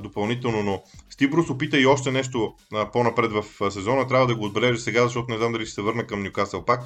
допълнително, 0.04 0.64
но 0.64 0.82
Стибрус 1.10 1.50
опита 1.50 1.80
и 1.80 1.86
още 1.86 2.12
нещо 2.12 2.54
а, 2.74 2.92
по-напред 2.92 3.32
в 3.32 3.72
сезона. 3.72 4.08
Трябва 4.08 4.28
да 4.28 4.36
го 4.36 4.46
отбележа 4.46 4.80
сега, 4.80 5.04
защото 5.04 5.32
не 5.32 5.38
знам 5.38 5.52
дали 5.52 5.66
ще 5.66 5.76
се 5.76 5.82
върна 5.82 6.08
към 6.08 6.24
Ньюкасъл 6.24 6.66
пак, 6.66 6.82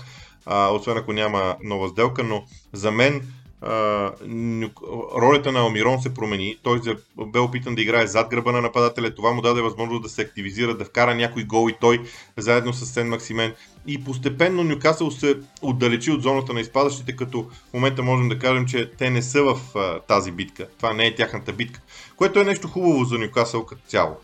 а, 0.45 0.69
освен 0.69 0.97
ако 0.97 1.13
няма 1.13 1.55
нова 1.63 1.89
сделка, 1.89 2.23
но 2.23 2.43
за 2.73 2.91
мен 2.91 3.21
ролята 5.21 5.51
на 5.51 5.59
Алмирон 5.59 6.01
се 6.01 6.13
промени. 6.13 6.57
Той 6.63 6.81
бе 7.27 7.39
опитан 7.39 7.75
да 7.75 7.81
играе 7.81 8.07
зад 8.07 8.29
гръба 8.29 8.51
на 8.51 8.61
нападателя. 8.61 9.15
Това 9.15 9.31
му 9.31 9.41
даде 9.41 9.61
възможност 9.61 10.03
да 10.03 10.09
се 10.09 10.21
активизира, 10.21 10.77
да 10.77 10.85
вкара 10.85 11.15
някой 11.15 11.43
гол 11.43 11.69
и 11.69 11.75
той 11.81 12.01
заедно 12.37 12.73
с 12.73 12.85
Сен 12.85 13.09
Максимен. 13.09 13.53
И 13.87 14.03
постепенно 14.03 14.63
Нюкасъл 14.63 15.11
се 15.11 15.37
отдалечи 15.61 16.11
от 16.11 16.23
зоната 16.23 16.53
на 16.53 16.61
изпадащите, 16.61 17.15
като 17.15 17.41
в 17.69 17.73
момента 17.73 18.03
можем 18.03 18.29
да 18.29 18.39
кажем, 18.39 18.65
че 18.65 18.91
те 18.91 19.09
не 19.09 19.21
са 19.21 19.43
в 19.43 19.59
а, 19.75 19.99
тази 19.99 20.31
битка. 20.31 20.67
Това 20.77 20.93
не 20.93 21.05
е 21.05 21.15
тяхната 21.15 21.53
битка, 21.53 21.81
което 22.15 22.39
е 22.39 22.43
нещо 22.43 22.67
хубаво 22.67 23.03
за 23.03 23.17
Нюкасъл 23.17 23.65
като 23.65 23.81
цяло. 23.87 24.17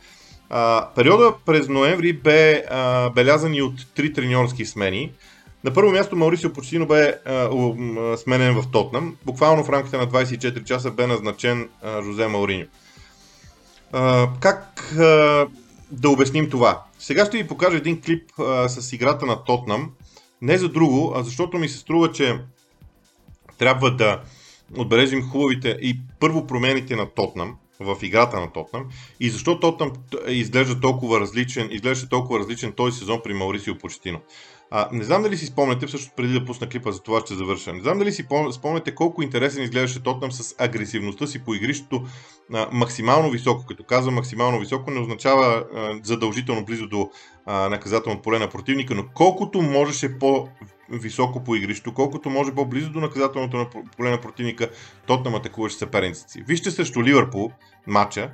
А, 0.50 0.90
периода 0.96 1.34
през 1.46 1.68
ноември 1.68 2.14
бе 2.14 2.64
а, 2.70 3.10
белязан 3.10 3.54
и 3.54 3.62
от 3.62 3.94
три 3.96 4.14
треньорски 4.14 4.66
смени. 4.66 5.12
На 5.66 5.74
първо 5.74 5.92
място 5.92 6.16
Маурисио 6.16 6.54
Почтино 6.54 6.88
бе 6.88 7.20
сменен 8.18 8.62
в 8.62 8.72
Тотнам. 8.72 9.16
Буквално 9.26 9.64
в 9.64 9.70
рамките 9.70 9.98
на 9.98 10.08
24 10.08 10.64
часа 10.64 10.92
бе 10.92 11.08
назначен 11.08 11.70
Жозе 12.04 12.28
Мауриньо. 12.28 12.66
Как 14.40 14.94
да 15.92 16.10
обясним 16.10 16.50
това? 16.50 16.84
Сега 17.00 17.26
ще 17.26 17.38
ви 17.38 17.48
покажа 17.48 17.78
един 17.78 18.02
клип 18.02 18.32
с 18.68 18.94
играта 18.94 19.26
на 19.26 19.44
Тотнам. 19.44 19.92
Не 20.42 20.58
за 20.58 20.70
друго, 20.70 21.14
а 21.16 21.24
защото 21.24 21.58
ми 21.58 21.70
се 21.70 21.78
струва, 21.78 22.12
че 22.12 22.40
трябва 23.58 23.92
да 23.92 24.22
отбележим 24.78 25.30
хубавите 25.30 25.78
и 25.82 26.00
първо 26.20 26.48
промените 26.48 26.96
на 26.96 27.10
Тотнам 27.10 27.56
в 27.80 27.98
играта 28.02 28.40
на 28.40 28.52
Тотнам 28.52 28.86
и 29.20 29.30
защо 29.30 29.60
Тотнам 29.60 29.92
изглежда 30.28 30.80
толкова 30.80 31.20
различен, 31.20 31.68
изглежда 31.72 32.10
толкова 32.10 32.40
различен 32.40 32.72
този 32.72 33.00
сезон 33.00 33.22
при 33.24 33.34
Маурисио 33.34 33.78
Почтино. 33.78 34.20
А, 34.78 34.90
не 34.92 35.04
знам 35.04 35.24
дали 35.24 35.38
си 35.38 35.46
спомняте, 35.46 35.88
всъщност 35.88 36.16
преди 36.16 36.34
да 36.34 36.46
пусна 36.46 36.70
клипа 36.70 36.92
за 36.92 37.04
това 37.04 37.20
ще 37.20 37.34
завърша. 37.34 37.74
Не 37.74 37.82
знам 37.82 38.00
дали 38.00 38.12
си 38.12 38.26
спомняте 38.52 38.96
колко 38.96 39.22
интересен 39.22 39.64
изглеждаше 39.64 40.04
Тотнам 40.04 40.32
с 40.32 40.56
агресивността 40.58 41.28
си 41.28 41.44
по 41.44 41.54
игрището 41.54 42.04
а, 42.54 42.68
максимално 42.72 43.32
високо. 43.32 43.66
Като 43.66 43.84
казвам 43.84 44.16
максимално 44.16 44.60
високо, 44.60 44.92
не 44.92 45.00
означава 45.00 45.64
а, 45.76 46.00
задължително 46.04 46.66
близо 46.66 46.88
до 46.88 47.10
а, 47.46 47.70
наказателното 47.70 48.22
поле 48.22 48.40
на 48.40 48.50
противника, 48.50 48.96
но 48.96 49.04
колкото 49.14 49.62
можеше 49.62 50.20
по 50.20 50.48
високо 50.90 51.44
по 51.44 51.56
игрището, 51.56 51.94
колкото 51.94 52.30
може 52.30 52.52
по-близо 52.52 52.92
до 52.92 53.00
наказателното 53.00 53.68
поле 53.98 54.10
на 54.10 54.22
противника, 54.22 54.70
Тотнам 55.08 55.36
атакуваше 55.36 55.76
съперниците 55.76 56.32
си. 56.32 56.44
Вижте 56.48 56.72
срещу 56.72 57.04
Ливърпул 57.04 57.52
матча, 57.88 58.32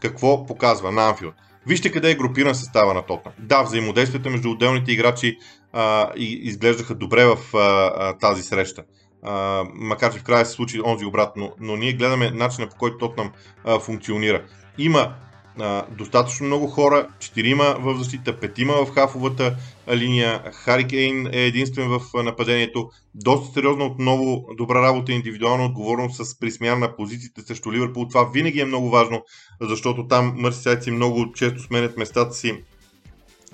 какво 0.00 0.46
показва 0.46 0.92
на 0.92 1.08
Анфилд. 1.08 1.34
Вижте 1.66 1.92
къде 1.92 2.10
е 2.10 2.14
групиран 2.14 2.54
състава 2.54 2.94
на 2.94 3.02
Тотнам. 3.02 3.34
Да, 3.38 3.62
взаимодействията 3.62 4.30
между 4.30 4.50
отделните 4.50 4.92
играчи 4.92 5.38
а, 5.74 6.10
и, 6.16 6.40
изглеждаха 6.42 6.94
добре 6.94 7.24
в 7.24 7.38
а, 7.54 7.58
а, 7.58 8.18
тази 8.18 8.42
среща. 8.42 8.84
А, 9.22 9.64
макар 9.74 10.12
че 10.12 10.18
в 10.18 10.24
края 10.24 10.46
се 10.46 10.52
случи 10.52 10.80
онзи 10.84 11.04
обратно, 11.04 11.52
но 11.60 11.76
ние 11.76 11.92
гледаме 11.92 12.30
начина 12.30 12.68
по 12.68 12.76
който 12.76 12.98
Тотнам 12.98 13.30
а, 13.64 13.78
функционира. 13.78 14.42
Има 14.78 15.14
а, 15.60 15.84
достатъчно 15.90 16.46
много 16.46 16.66
хора, 16.66 17.08
четирима 17.18 17.76
в 17.78 17.98
защита, 17.98 18.40
петима 18.40 18.72
в 18.72 18.90
хафовата 18.90 19.56
линия, 19.92 20.42
Хари 20.52 20.86
Кейн 20.86 21.26
е 21.32 21.40
единствен 21.40 21.88
в 21.88 22.00
нападението, 22.22 22.90
доста 23.14 23.54
сериозно 23.54 23.86
отново 23.86 24.46
добра 24.56 24.82
работа 24.82 25.12
индивидуална 25.12 25.64
отговорност 25.64 26.24
с 26.24 26.38
присмяна 26.38 26.78
на 26.78 26.96
позициите 26.96 27.42
срещу 27.42 27.72
Ливърпул. 27.72 28.08
Това 28.08 28.30
винаги 28.34 28.60
е 28.60 28.64
много 28.64 28.90
важно, 28.90 29.22
защото 29.60 30.06
там 30.06 30.34
мърсисайци 30.36 30.90
много 30.90 31.32
често 31.32 31.62
сменят 31.62 31.96
местата 31.96 32.34
си 32.34 32.62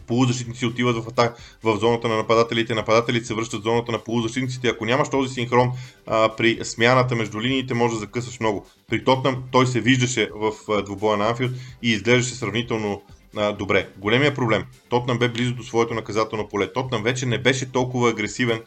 полузащитници 0.07 0.67
отиват 0.67 1.05
в, 1.05 1.09
атак, 1.09 1.37
в 1.65 1.77
зоната 1.77 2.09
на 2.09 2.17
нападателите, 2.17 2.75
нападателите 2.75 3.27
се 3.27 3.35
връщат 3.35 3.61
в 3.61 3.65
зоната 3.65 3.93
на 3.93 3.99
полузащитниците. 3.99 4.69
Ако 4.69 4.85
нямаш 4.85 5.09
този 5.09 5.35
синхрон 5.35 5.73
а, 6.07 6.37
при 6.37 6.59
смяната 6.65 7.17
между 7.17 7.41
линиите, 7.41 7.75
може 7.75 7.95
да 7.95 8.01
закъсаш 8.01 8.41
много. 8.41 8.67
При 8.89 9.05
Тотнам 9.05 9.43
той 9.53 9.67
се 9.67 9.81
виждаше 9.81 10.29
в 10.35 10.83
двубоя 10.83 11.17
на 11.17 11.29
Анфилд 11.29 11.53
и 11.83 11.91
изглеждаше 11.91 12.35
сравнително 12.35 13.03
а, 13.37 13.53
добре. 13.53 13.89
Големия 13.99 14.35
проблем. 14.35 14.65
Тотнам 14.89 15.19
бе 15.19 15.29
близо 15.29 15.55
до 15.55 15.63
своето 15.63 15.95
наказателно 15.95 16.49
поле. 16.49 16.73
Тотнам 16.73 17.03
вече 17.03 17.27
не 17.27 17.39
беше 17.39 17.73
толкова 17.73 18.11
агресивен 18.11 18.61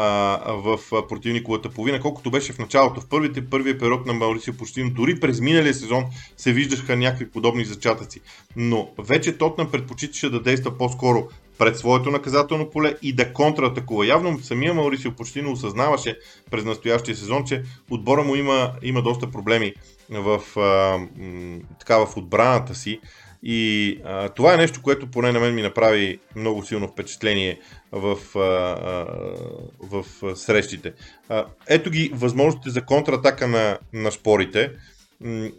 а, 0.00 0.52
в 0.52 0.78
противниковата 1.08 1.68
половина, 1.68 2.00
колкото 2.00 2.30
беше 2.30 2.52
в 2.52 2.58
началото. 2.58 3.00
В 3.00 3.08
първите, 3.08 3.46
първия 3.50 3.78
период 3.78 4.06
на 4.06 4.14
Маурисио 4.14 4.54
Почтино, 4.54 4.90
дори 4.90 5.20
през 5.20 5.40
миналия 5.40 5.74
сезон 5.74 6.04
се 6.36 6.52
виждаха 6.52 6.96
някакви 6.96 7.30
подобни 7.30 7.64
зачатъци. 7.64 8.20
Но 8.56 8.88
вече 8.98 9.38
Тотнам 9.38 9.70
предпочиташе 9.70 10.30
да 10.30 10.42
действа 10.42 10.78
по-скоро 10.78 11.28
пред 11.58 11.78
своето 11.78 12.10
наказателно 12.10 12.70
поле 12.70 12.94
и 13.02 13.12
да 13.12 13.32
контратакува. 13.32 14.06
Явно 14.06 14.40
самия 14.40 14.74
Маурисио 14.74 15.12
Почтино 15.12 15.52
осъзнаваше 15.52 16.18
през 16.50 16.64
настоящия 16.64 17.16
сезон, 17.16 17.44
че 17.44 17.62
отбора 17.90 18.22
му 18.22 18.34
има, 18.34 18.72
има 18.82 19.02
доста 19.02 19.30
проблеми 19.30 19.74
в, 20.10 20.40
а, 20.56 20.98
така, 21.78 21.98
в 21.98 22.16
отбраната 22.16 22.74
си 22.74 23.00
и 23.42 23.98
а, 24.04 24.28
това 24.28 24.54
е 24.54 24.56
нещо, 24.56 24.82
което 24.82 25.10
поне 25.10 25.32
на 25.32 25.40
мен 25.40 25.54
ми 25.54 25.62
направи 25.62 26.18
много 26.36 26.64
силно 26.64 26.88
впечатление 26.88 27.58
в, 27.92 28.18
а, 28.36 28.40
а, 28.40 29.06
в 29.80 30.04
срещите. 30.36 30.92
А, 31.28 31.44
ето 31.68 31.90
ги 31.90 32.10
възможностите 32.14 32.70
за 32.70 32.82
контратака 32.82 33.48
на, 33.48 33.78
на 33.92 34.10
шпорите. 34.10 34.70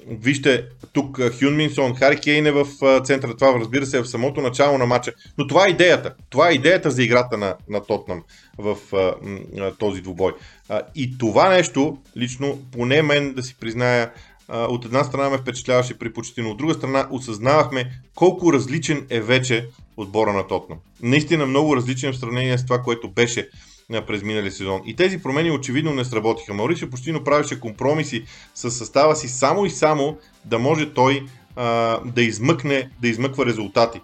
Вижте, 0.08 0.66
тук 0.94 1.20
Хюн 1.40 1.56
Минсон, 1.56 1.96
Хари 1.96 2.20
Кейн 2.20 2.48
е 2.48 2.52
в 2.52 2.66
центъра, 3.04 3.36
това 3.36 3.60
разбира 3.60 3.86
се 3.86 3.98
е 3.98 4.02
в 4.02 4.10
самото 4.10 4.42
начало 4.42 4.78
на 4.78 4.86
матча, 4.86 5.14
но 5.38 5.48
това 5.48 5.68
е 5.68 5.70
идеята. 5.70 6.16
Това 6.30 6.50
е 6.50 6.54
идеята 6.54 6.92
за 6.92 7.04
играта 7.04 7.38
на, 7.38 7.56
на 7.70 7.84
Тотнам 7.86 8.24
в 8.58 8.78
а, 8.94 9.72
този 9.72 10.02
двубой. 10.02 10.32
А, 10.70 10.82
и 10.96 11.18
това 11.18 11.50
нещо, 11.50 11.98
лично, 12.18 12.60
поне 12.72 13.02
мен 13.02 13.34
да 13.34 13.44
си 13.44 13.56
призная, 13.60 14.12
от 14.50 14.86
една 14.86 15.04
страна 15.04 15.30
ме 15.30 15.38
впечатляваше 15.38 16.00
при 16.00 16.12
но 16.38 16.50
от 16.50 16.58
друга 16.58 16.74
страна 16.74 17.08
осъзнавахме 17.12 17.92
колко 18.16 18.54
различен 18.54 19.06
е 19.10 19.22
вече 19.22 19.68
отбора 19.98 20.34
на 20.34 20.48
Тотнам. 20.48 20.78
Наистина 21.02 21.46
много 21.46 21.76
различен 21.76 22.14
в 22.14 22.18
сравнение 22.18 22.58
с 22.58 22.66
това, 22.66 22.82
което 22.82 23.10
беше 23.10 23.50
през 24.08 24.24
миналия 24.24 24.52
сезон. 24.52 24.82
И 24.86 24.96
тези 24.96 25.22
промени 25.22 25.52
очевидно 25.52 25.94
не 25.94 26.06
сработиха. 26.06 26.54
Маурисио 26.54 26.90
почти 26.90 27.24
правеше 27.24 27.60
компромиси 27.60 28.26
с 28.56 28.72
състава 28.72 29.16
си 29.16 29.28
само 29.28 29.66
и 29.66 29.70
само 29.70 30.18
да 30.46 30.60
може 30.60 30.94
той 30.94 31.26
а, 31.56 32.00
да 32.06 32.22
измъкне, 32.22 32.90
да 33.02 33.08
измъква 33.08 33.46
резултати. 33.46 34.02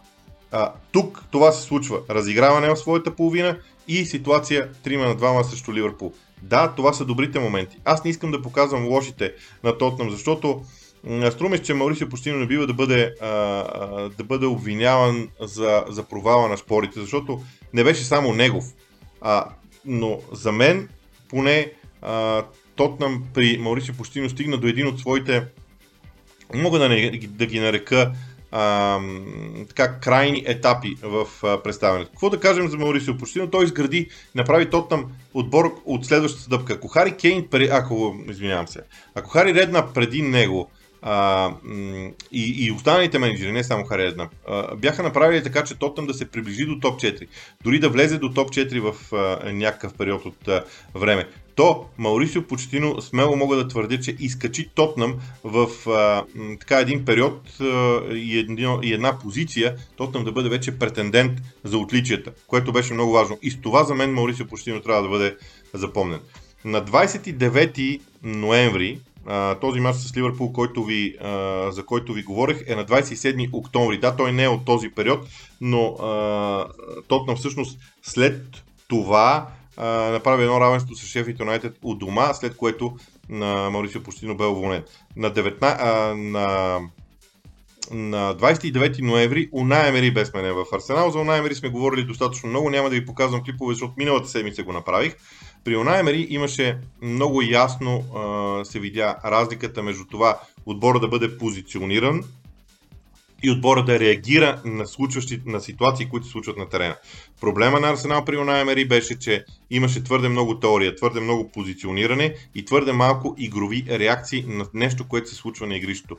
А, 0.52 0.72
тук 0.92 1.24
това 1.32 1.52
се 1.52 1.64
случва. 1.64 2.00
Разиграване 2.10 2.70
в 2.70 2.76
своята 2.76 3.16
половина 3.16 3.58
и 3.88 4.06
ситуация 4.06 4.70
3 4.86 4.98
на 4.98 5.16
2 5.16 5.42
срещу 5.42 5.74
Ливърпул. 5.74 6.14
Да, 6.46 6.74
това 6.76 6.94
са 6.94 7.06
добрите 7.06 7.40
моменти. 7.40 7.78
Аз 7.86 8.04
не 8.04 8.12
искам 8.12 8.32
да 8.32 8.42
показвам 8.42 8.88
лошите 8.88 9.34
на 9.64 9.78
Тотнам, 9.78 10.10
защото 10.10 10.62
струмеш, 11.32 11.62
че 11.62 11.74
Маурисио 11.74 12.10
почти 12.10 12.32
не 12.32 12.46
бива 12.46 12.68
да 12.68 12.74
бъде, 12.74 13.14
а, 13.22 13.28
а, 13.28 14.10
да 14.18 14.24
бъде 14.24 14.46
обвиняван 14.46 15.30
за, 15.42 15.84
за 15.88 16.04
провала 16.04 16.48
на 16.48 16.58
спорите, 16.58 17.00
защото 17.00 17.42
не 17.74 17.84
беше 17.84 18.04
само 18.04 18.34
негов. 18.34 18.66
А, 19.22 19.46
но 19.86 20.20
за 20.32 20.52
мен, 20.52 20.90
поне 21.30 21.72
а, 22.02 22.44
Тотнам 22.76 23.24
при 23.34 23.58
Маурисио 23.58 23.96
Почтино 23.96 24.30
стигна 24.30 24.58
до 24.58 24.68
един 24.68 24.88
от 24.88 25.00
своите, 25.00 25.46
мога 26.54 26.80
да, 26.80 26.90
не, 26.90 27.20
да 27.28 27.46
ги 27.46 27.60
нарека 27.60 28.12
а, 28.58 29.00
така, 29.68 30.00
крайни 30.00 30.44
етапи 30.46 30.96
в 31.04 31.28
а, 31.44 31.64
представянето. 31.64 32.12
Какво 32.12 32.30
да 32.30 32.40
кажем 32.40 32.68
за 32.68 32.78
Маурисио 32.78 33.18
Почтино? 33.18 33.50
Той 33.50 33.64
изгради, 33.64 34.10
направи 34.36 34.70
Тотнам 34.70 35.06
отбор 35.34 35.82
от 35.86 36.06
следващата 36.06 36.44
стъпка. 36.44 36.74
Ако 36.74 36.88
Хари 36.88 37.16
Кейн, 37.16 37.48
ако, 37.72 38.16
извинявам 38.30 38.68
се, 38.68 38.80
ако 39.16 39.30
Хари 39.30 39.54
Редна 39.54 39.94
преди 39.94 40.22
него 40.22 40.72
а, 41.02 41.52
и, 42.32 42.66
и 42.66 42.72
останалите 42.72 43.20
менеджери, 43.20 43.52
не 43.52 43.64
само 43.64 43.86
Хари 43.86 44.04
Редна, 44.04 44.30
а, 44.48 44.76
бяха 44.76 45.04
направили 45.04 45.44
така, 45.44 45.64
че 45.64 45.76
Тотнам 45.76 46.08
да 46.08 46.14
се 46.14 46.32
приближи 46.32 46.66
до 46.66 46.80
топ 46.80 47.02
4. 47.02 47.28
Дори 47.64 47.80
да 47.80 47.90
влезе 47.90 48.18
до 48.18 48.30
топ 48.30 48.50
4 48.50 48.92
в 48.92 49.14
а, 49.14 49.52
някакъв 49.52 49.94
период 49.94 50.26
от 50.26 50.48
а, 50.48 50.64
време 50.96 51.28
то 51.56 51.86
Маурисио 51.98 52.44
Почтино 52.44 53.02
смело 53.02 53.36
мога 53.36 53.56
да 53.56 53.68
твърдя, 53.68 54.00
че 54.00 54.16
изкачи 54.20 54.70
Тотнам 54.76 55.16
в 55.44 55.90
а, 55.90 56.24
така 56.60 56.80
един 56.80 57.06
период 57.06 57.42
а, 57.62 57.66
и, 58.14 58.40
едно, 58.40 58.80
и 58.84 58.94
една 58.94 59.20
позиция, 59.20 59.76
Тотнам 59.98 60.24
да 60.24 60.32
бъде 60.32 60.50
вече 60.50 60.80
претендент 60.80 61.32
за 61.64 61.78
отличията, 61.78 62.32
което 62.48 62.72
беше 62.72 62.94
много 62.94 63.12
важно. 63.12 63.38
И 63.42 63.52
с 63.52 63.62
това 63.62 63.84
за 63.84 63.96
мен 63.96 64.14
Маурисио 64.14 64.48
Почтино 64.48 64.82
трябва 64.82 65.04
да 65.04 65.10
бъде 65.10 65.38
запомнен. 65.74 66.20
На 66.66 66.86
29 66.86 68.00
ноември 68.24 69.00
този 69.62 69.80
матч 69.80 69.98
с 69.98 70.18
Ливърпул, 70.18 70.52
който 70.52 70.84
ви, 70.84 71.16
за 71.70 71.84
който 71.86 72.14
ви 72.14 72.24
говорех, 72.24 72.64
е 72.68 72.76
на 72.76 72.86
27 72.86 73.50
октомври. 73.54 73.98
Да, 73.98 74.16
той 74.16 74.32
не 74.32 74.44
е 74.44 74.48
от 74.48 74.66
този 74.66 74.90
период, 74.90 75.20
но 75.62 75.96
Тотнам 77.08 77.36
всъщност 77.36 77.80
след 78.04 78.64
това 78.88 79.48
направи 79.84 80.44
едно 80.44 80.62
равенство 80.62 80.96
с 80.96 81.08
Шеф 81.08 81.28
Юнайтед 81.40 81.78
у 81.84 81.96
дома, 81.96 82.34
след 82.34 82.58
което 82.58 82.98
на 83.30 83.70
Маурисио 83.70 84.04
Почтино 84.04 84.38
бе 84.38 84.46
уволнен. 84.46 84.84
На, 85.16 85.32
19, 85.32 85.78
а, 85.80 86.16
на, 86.16 86.80
на 87.92 88.36
29 88.36 89.02
ноември 89.02 89.50
Уна 89.52 89.88
Емери 89.88 90.12
бе 90.12 90.26
сменен 90.26 90.54
в 90.54 90.66
Арсенал. 90.74 91.12
За 91.12 91.20
Уна 91.20 91.38
Емери 91.38 91.56
сме 91.56 91.70
говорили 91.70 92.04
достатъчно 92.04 92.50
много, 92.50 92.70
няма 92.70 92.90
да 92.90 92.96
ви 92.96 93.06
показвам 93.06 93.44
клипове, 93.44 93.74
защото 93.74 93.94
миналата 93.98 94.30
седмица 94.30 94.64
го 94.64 94.74
направих. 94.74 95.16
При 95.64 95.78
Уна 95.78 96.00
Емери 96.00 96.28
имаше 96.30 96.78
много 97.02 97.42
ясно 97.42 98.04
а, 98.16 98.66
се 98.66 98.80
видя 98.80 99.16
разликата 99.26 99.84
между 99.84 100.06
това 100.06 100.40
отбора 100.66 101.00
да 101.00 101.08
бъде 101.08 101.38
позициониран 101.38 102.24
и 103.44 103.52
отбора 103.52 103.86
да 103.86 104.00
реагира 104.00 104.62
на, 104.66 104.88
случващи, 104.88 105.42
на 105.46 105.62
ситуации, 105.62 106.06
които 106.06 106.26
се 106.26 106.32
случват 106.32 106.58
на 106.58 106.70
терена. 106.70 106.96
Проблема 107.42 107.80
на 107.80 107.90
Арсенал 107.90 108.26
при 108.26 108.38
Унай 108.38 108.62
Емери 108.62 108.88
беше, 108.88 109.20
че 109.20 109.46
имаше 109.70 110.04
твърде 110.04 110.30
много 110.30 110.60
теория, 110.60 110.96
твърде 110.96 111.20
много 111.20 111.52
позициониране 111.52 112.36
и 112.56 112.66
твърде 112.66 112.92
малко 112.92 113.36
игрови 113.38 113.86
реакции 113.90 114.46
на 114.48 114.66
нещо, 114.74 115.08
което 115.08 115.30
се 115.30 115.36
случва 115.36 115.68
на 115.68 115.76
игрището. 115.76 116.18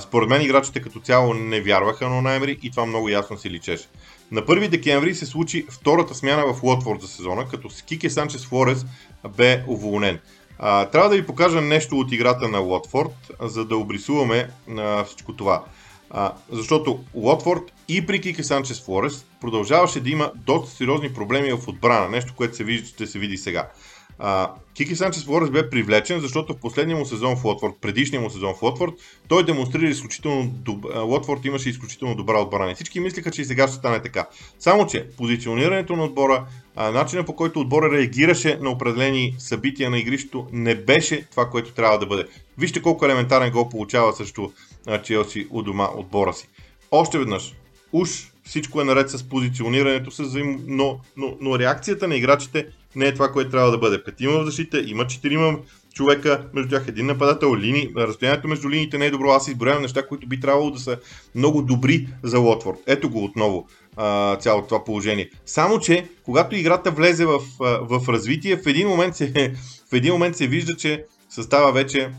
според 0.00 0.28
мен 0.28 0.42
играчите 0.42 0.82
като 0.82 1.00
цяло 1.00 1.34
не 1.34 1.60
вярваха 1.60 2.08
на 2.08 2.18
Унай 2.18 2.36
Емери 2.36 2.58
и 2.62 2.70
това 2.70 2.86
много 2.86 3.08
ясно 3.08 3.38
си 3.38 3.50
личеше. 3.50 3.88
На 4.30 4.42
1 4.42 4.68
декември 4.68 5.14
се 5.14 5.26
случи 5.26 5.66
втората 5.70 6.14
смяна 6.14 6.52
в 6.52 6.62
Уотфорд 6.62 7.00
за 7.00 7.08
сезона, 7.08 7.48
като 7.48 7.68
Кике 7.86 8.10
Санчес 8.10 8.46
Флорес 8.46 8.86
бе 9.36 9.64
уволнен. 9.66 10.18
А, 10.58 10.86
трябва 10.86 11.08
да 11.08 11.16
ви 11.16 11.26
покажа 11.26 11.60
нещо 11.60 11.98
от 11.98 12.12
играта 12.12 12.48
на 12.48 12.60
Уотфорд, 12.60 13.32
за 13.40 13.64
да 13.64 13.76
обрисуваме 13.76 14.50
а, 14.78 15.04
всичко 15.04 15.32
това. 15.32 15.64
А, 16.18 16.32
защото 16.52 16.98
Уотфорд 17.14 17.72
и 17.88 18.06
при 18.06 18.20
Кике 18.20 18.44
Санчес 18.44 18.82
Флорес 18.82 19.26
продължаваше 19.40 20.00
да 20.00 20.10
има 20.10 20.32
доста 20.46 20.76
сериозни 20.76 21.12
проблеми 21.12 21.52
в 21.52 21.68
отбрана, 21.68 22.08
нещо, 22.08 22.34
което 22.36 22.56
се 22.56 22.64
вижда, 22.64 22.88
ще 22.88 23.06
се 23.06 23.18
види 23.18 23.36
сега. 23.36 23.68
А, 24.18 24.50
Кики 24.74 24.96
Санчес 24.96 25.24
Флорес 25.24 25.50
бе 25.50 25.70
привлечен, 25.70 26.20
защото 26.20 26.52
в 26.52 26.56
последния 26.56 26.96
му 26.96 27.06
сезон 27.06 27.36
в 27.36 27.44
Уотфорд, 27.44 27.74
предишния 27.80 28.20
му 28.20 28.30
сезон 28.30 28.54
в 28.54 28.62
Уотфорд, 28.62 28.92
той 29.28 29.44
демонстрира 29.44 29.88
изключително 29.88 30.46
добра. 30.46 31.02
Уотфорд 31.02 31.44
имаше 31.44 31.70
изключително 31.70 32.14
добра 32.14 32.40
отбрана. 32.40 32.74
Всички 32.74 33.00
мислиха, 33.00 33.30
че 33.30 33.42
и 33.42 33.44
сега 33.44 33.68
ще 33.68 33.76
стане 33.76 34.02
така. 34.02 34.26
Само, 34.58 34.86
че 34.86 35.06
позиционирането 35.16 35.96
на 35.96 36.04
отбора, 36.04 36.46
начинът 36.76 37.26
по 37.26 37.36
който 37.36 37.60
отбора 37.60 37.90
реагираше 37.90 38.58
на 38.60 38.70
определени 38.70 39.34
събития 39.38 39.90
на 39.90 39.98
игрището 39.98 40.46
не 40.52 40.74
беше 40.74 41.26
това, 41.30 41.50
което 41.50 41.72
трябва 41.72 41.98
да 41.98 42.06
бъде. 42.06 42.24
Вижте 42.58 42.82
колко 42.82 43.04
елементарен 43.04 43.50
гол 43.50 43.68
получава 43.68 44.12
също 44.12 44.52
Челси 45.02 45.46
у 45.50 45.62
дома 45.62 45.88
отбора 45.96 46.32
си. 46.32 46.48
Още 46.90 47.18
веднъж, 47.18 47.54
уж 47.92 48.08
всичко 48.44 48.80
е 48.80 48.84
наред 48.84 49.10
с 49.10 49.28
позиционирането, 49.28 50.10
с 50.10 50.22
взаим... 50.22 50.64
но, 50.66 51.00
но, 51.16 51.36
но 51.40 51.58
реакцията 51.58 52.08
на 52.08 52.16
играчите 52.16 52.66
не 52.96 53.06
е 53.06 53.14
това, 53.14 53.32
което 53.32 53.50
трябва 53.50 53.70
да 53.70 53.78
бъде. 53.78 54.04
Петима 54.04 54.40
в 54.40 54.44
защита, 54.44 54.82
има 54.86 55.06
четирима 55.06 55.58
човека, 55.94 56.44
между 56.54 56.70
тях 56.70 56.88
един 56.88 57.06
нападател, 57.06 57.56
лини, 57.56 57.92
разстоянието 57.96 58.48
между 58.48 58.70
линиите 58.70 58.98
не 58.98 59.06
е 59.06 59.10
добро. 59.10 59.30
Аз 59.30 59.48
изброявам 59.48 59.82
неща, 59.82 60.06
които 60.06 60.28
би 60.28 60.40
трябвало 60.40 60.70
да 60.70 60.78
са 60.78 60.98
много 61.34 61.62
добри 61.62 62.08
за 62.22 62.38
Лотфорд. 62.38 62.78
Ето 62.86 63.10
го 63.10 63.24
отново 63.24 63.66
цялото 64.40 64.68
това 64.68 64.84
положение. 64.84 65.30
Само, 65.46 65.80
че 65.80 66.08
когато 66.22 66.56
играта 66.56 66.90
влезе 66.90 67.26
в, 67.26 67.40
в 67.60 68.08
развитие, 68.08 68.56
в 68.56 68.66
един 68.66 68.88
момент 68.88 69.16
се, 69.16 69.54
в 69.90 69.92
един 69.92 70.12
момент 70.12 70.36
се 70.36 70.46
вижда, 70.46 70.76
че 70.76 71.04
състава 71.28 71.72
вече 71.72 72.10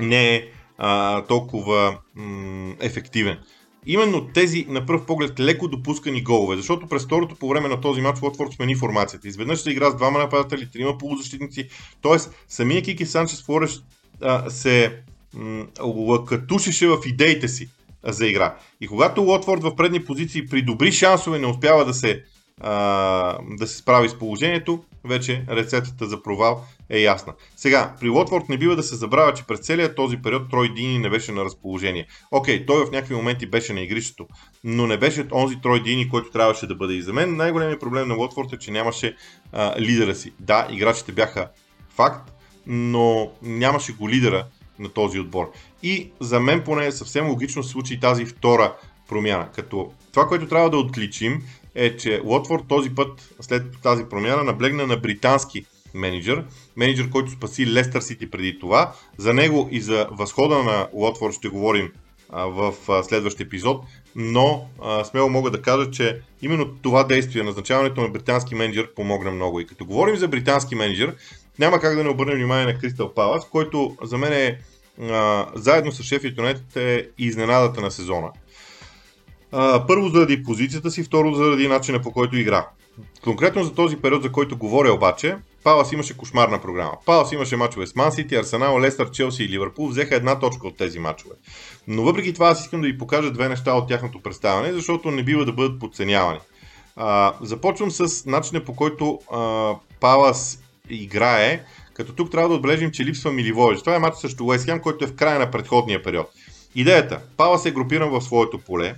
не 0.00 0.34
е 0.34 0.42
а, 0.78 1.22
толкова 1.22 1.98
м- 2.14 2.74
ефективен. 2.80 3.38
Именно 3.86 4.28
тези, 4.34 4.66
на 4.68 4.86
пръв 4.86 5.06
поглед, 5.06 5.40
леко 5.40 5.68
допускани 5.68 6.22
голове, 6.22 6.56
защото 6.56 6.86
през 6.86 7.04
второто 7.04 7.34
по 7.34 7.48
време 7.48 7.68
на 7.68 7.80
този 7.80 8.00
матч 8.00 8.22
Уотфорд 8.22 8.52
смени 8.52 8.76
формацията. 8.76 9.28
Изведнъж 9.28 9.60
се 9.60 9.70
игра 9.70 9.90
с 9.90 9.96
двама 9.96 10.18
нападатели, 10.18 10.70
трима 10.70 10.98
полузащитници, 10.98 11.68
т.е. 12.02 12.16
самия 12.48 12.82
Кики 12.82 13.06
Санчес 13.06 13.42
Фореш 13.42 13.80
а, 14.20 14.50
се 14.50 15.02
м- 15.34 15.66
лъкатушеше 15.82 16.86
в 16.86 16.98
идеите 17.06 17.48
си 17.48 17.68
за 18.04 18.26
игра. 18.26 18.56
И 18.80 18.86
когато 18.86 19.22
Уотфорд 19.22 19.62
в 19.62 19.76
предни 19.76 20.04
позиции 20.04 20.46
при 20.46 20.62
добри 20.62 20.92
шансове 20.92 21.38
не 21.38 21.46
успява 21.46 21.84
да 21.84 21.94
се 21.94 22.22
да 22.62 23.66
се 23.66 23.76
справи 23.76 24.08
с 24.08 24.18
положението, 24.18 24.84
вече 25.04 25.44
рецептата 25.50 26.06
за 26.06 26.22
провал 26.22 26.64
е 26.90 26.98
ясна. 26.98 27.32
Сега, 27.56 27.94
при 28.00 28.08
Лотфорд 28.08 28.48
не 28.48 28.58
бива 28.58 28.76
да 28.76 28.82
се 28.82 28.96
забравя, 28.96 29.34
че 29.34 29.46
през 29.46 29.60
целият 29.60 29.96
този 29.96 30.16
период 30.16 30.50
Трой 30.50 30.74
Дини 30.74 30.98
не 30.98 31.10
беше 31.10 31.32
на 31.32 31.44
разположение. 31.44 32.06
Окей, 32.30 32.66
той 32.66 32.86
в 32.86 32.90
някакви 32.90 33.14
моменти 33.14 33.46
беше 33.46 33.72
на 33.72 33.80
игрището, 33.80 34.26
но 34.64 34.86
не 34.86 34.96
беше 34.96 35.26
онзи 35.32 35.60
Трой 35.62 35.82
Дини, 35.82 36.08
който 36.08 36.30
трябваше 36.30 36.66
да 36.66 36.74
бъде 36.74 36.94
и 36.94 37.02
за 37.02 37.12
мен. 37.12 37.36
Най-големият 37.36 37.80
проблем 37.80 38.08
на 38.08 38.14
Лотфорд 38.14 38.52
е, 38.52 38.58
че 38.58 38.70
нямаше 38.70 39.16
а, 39.52 39.80
лидера 39.80 40.14
си. 40.14 40.32
Да, 40.40 40.68
играчите 40.70 41.12
бяха 41.12 41.48
факт, 41.88 42.32
но 42.66 43.30
нямаше 43.42 43.92
го 43.92 44.08
лидера 44.08 44.46
на 44.78 44.88
този 44.88 45.20
отбор. 45.20 45.52
И 45.82 46.10
за 46.20 46.40
мен 46.40 46.64
поне 46.64 46.86
е 46.86 46.92
съвсем 46.92 47.28
логично 47.28 47.62
се 47.62 47.70
случи 47.70 48.00
тази 48.00 48.26
втора 48.26 48.74
промяна. 49.08 49.48
Като 49.54 49.92
това, 50.12 50.28
което 50.28 50.48
трябва 50.48 50.70
да 50.70 50.76
отличим 50.76 51.42
е, 51.74 51.96
че 51.96 52.20
Лотфорд 52.24 52.64
този 52.68 52.94
път, 52.94 53.34
след 53.40 53.62
тази 53.82 54.04
промяна, 54.04 54.44
наблегна 54.44 54.86
на 54.86 54.96
британски 54.96 55.66
менеджер, 55.94 56.44
менеджер, 56.76 57.10
който 57.10 57.30
спаси 57.30 57.72
Лестър 57.72 58.00
Сити 58.00 58.30
преди 58.30 58.58
това. 58.58 58.92
За 59.18 59.34
него 59.34 59.68
и 59.70 59.80
за 59.80 60.08
възхода 60.10 60.62
на 60.62 60.88
Лотфорд 60.92 61.34
ще 61.34 61.48
говорим 61.48 61.92
в 62.32 62.74
а, 62.88 63.02
следващ 63.02 63.40
епизод, 63.40 63.84
но 64.16 64.66
смело 65.04 65.28
мога 65.28 65.50
да 65.50 65.62
кажа, 65.62 65.90
че 65.90 66.20
именно 66.42 66.74
това 66.82 67.04
действие, 67.04 67.42
назначаването 67.42 68.00
на 68.00 68.08
британски 68.08 68.54
менеджер 68.54 68.94
помогна 68.94 69.30
много. 69.30 69.60
И 69.60 69.66
като 69.66 69.84
говорим 69.84 70.16
за 70.16 70.28
британски 70.28 70.74
менеджер, 70.74 71.14
няма 71.58 71.80
как 71.80 71.96
да 71.96 72.04
не 72.04 72.10
обърнем 72.10 72.36
внимание 72.36 72.66
на 72.66 72.78
Кристал 72.78 73.14
Палас, 73.14 73.48
който 73.50 73.96
за 74.02 74.18
мен 74.18 74.32
е 74.32 74.58
а, 75.02 75.46
заедно 75.54 75.92
с 75.92 76.02
Шеф 76.02 76.24
Юнайтед 76.24 76.76
е 76.76 77.08
изненадата 77.18 77.80
на 77.80 77.90
сезона. 77.90 78.30
А, 79.56 79.86
първо 79.86 80.08
заради 80.08 80.42
позицията 80.42 80.90
си, 80.90 81.02
второ 81.02 81.34
заради 81.34 81.68
начина 81.68 82.02
по 82.02 82.12
който 82.12 82.36
игра. 82.36 82.66
Конкретно 83.24 83.64
за 83.64 83.74
този 83.74 83.96
период, 83.96 84.22
за 84.22 84.32
който 84.32 84.56
говоря 84.56 84.92
обаче, 84.92 85.36
Палас 85.64 85.92
имаше 85.92 86.16
кошмарна 86.16 86.62
програма. 86.62 86.92
Палас 87.06 87.32
имаше 87.32 87.56
мачове 87.56 87.86
с 87.86 87.94
Ман 87.94 88.12
Сити, 88.12 88.36
Арсенал, 88.36 88.80
Лестър, 88.80 89.10
Челси 89.10 89.44
и 89.44 89.48
Ливърпул. 89.48 89.88
Взеха 89.88 90.16
една 90.16 90.38
точка 90.38 90.66
от 90.66 90.76
тези 90.76 90.98
мачове. 90.98 91.34
Но 91.88 92.02
въпреки 92.02 92.32
това 92.32 92.48
аз 92.48 92.60
искам 92.60 92.80
да 92.80 92.86
ви 92.86 92.98
покажа 92.98 93.30
две 93.30 93.48
неща 93.48 93.72
от 93.74 93.88
тяхното 93.88 94.22
представяне, 94.22 94.72
защото 94.72 95.10
не 95.10 95.22
бива 95.22 95.44
да 95.44 95.52
бъдат 95.52 95.80
подценявани. 95.80 96.38
А, 96.96 97.32
започвам 97.40 97.90
с 97.90 98.26
начина 98.26 98.64
по 98.64 98.76
който 98.76 99.18
а, 99.32 99.72
Палас 100.00 100.58
играе, 100.90 101.64
като 101.94 102.12
тук 102.12 102.30
трябва 102.30 102.48
да 102.48 102.54
отбележим, 102.54 102.90
че 102.90 103.04
липсва 103.04 103.32
Миливоевич. 103.32 103.80
Това 103.80 103.96
е 103.96 103.98
матч 103.98 104.16
срещу 104.16 104.44
Уест 104.44 104.80
който 104.82 105.04
е 105.04 105.08
в 105.08 105.14
края 105.14 105.38
на 105.38 105.50
предходния 105.50 106.02
период. 106.02 106.26
Идеята. 106.74 107.20
Палас 107.36 107.66
е 107.66 107.70
групиран 107.70 108.10
в 108.10 108.20
своето 108.20 108.58
поле, 108.58 108.94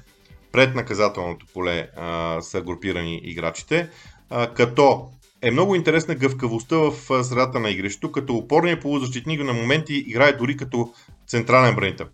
пред 0.53 0.75
наказателното 0.75 1.47
поле 1.55 1.89
а, 1.97 2.41
са 2.41 2.61
групирани 2.61 3.21
играчите, 3.25 3.89
а, 4.31 4.47
като 4.47 5.11
е 5.43 5.51
много 5.51 5.75
интересна 5.75 6.15
гъвкавостта 6.15 6.77
в 6.77 7.25
средата 7.25 7.61
на 7.61 7.71
игрището, 7.71 8.13
като 8.13 8.35
опорният 8.35 8.83
полузащитник 8.83 9.45
на 9.45 9.53
моменти 9.53 9.95
играе 9.95 10.33
дори 10.33 10.57
като 10.57 10.93
централен 11.27 11.77
бранител. 11.77 12.07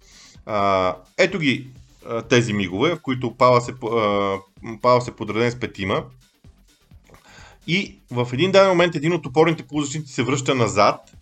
Ето 1.18 1.38
ги 1.38 1.66
а, 2.07 2.23
тези 2.23 2.53
мигове, 2.53 2.95
в 2.95 3.01
които 3.03 3.37
Пава 3.37 3.61
се, 3.61 3.73
а, 3.92 4.38
Пава 4.83 5.01
се 5.01 5.16
подреден 5.16 5.51
с 5.51 5.61
петима. 5.61 6.05
И 7.66 7.99
в 8.11 8.29
един 8.33 8.53
даден 8.53 8.68
момент 8.68 8.95
един 8.95 9.12
от 9.12 9.27
опорните 9.27 9.62
полузащитници 9.62 10.12
се 10.12 10.23
връща 10.23 10.55
назад 10.55 11.16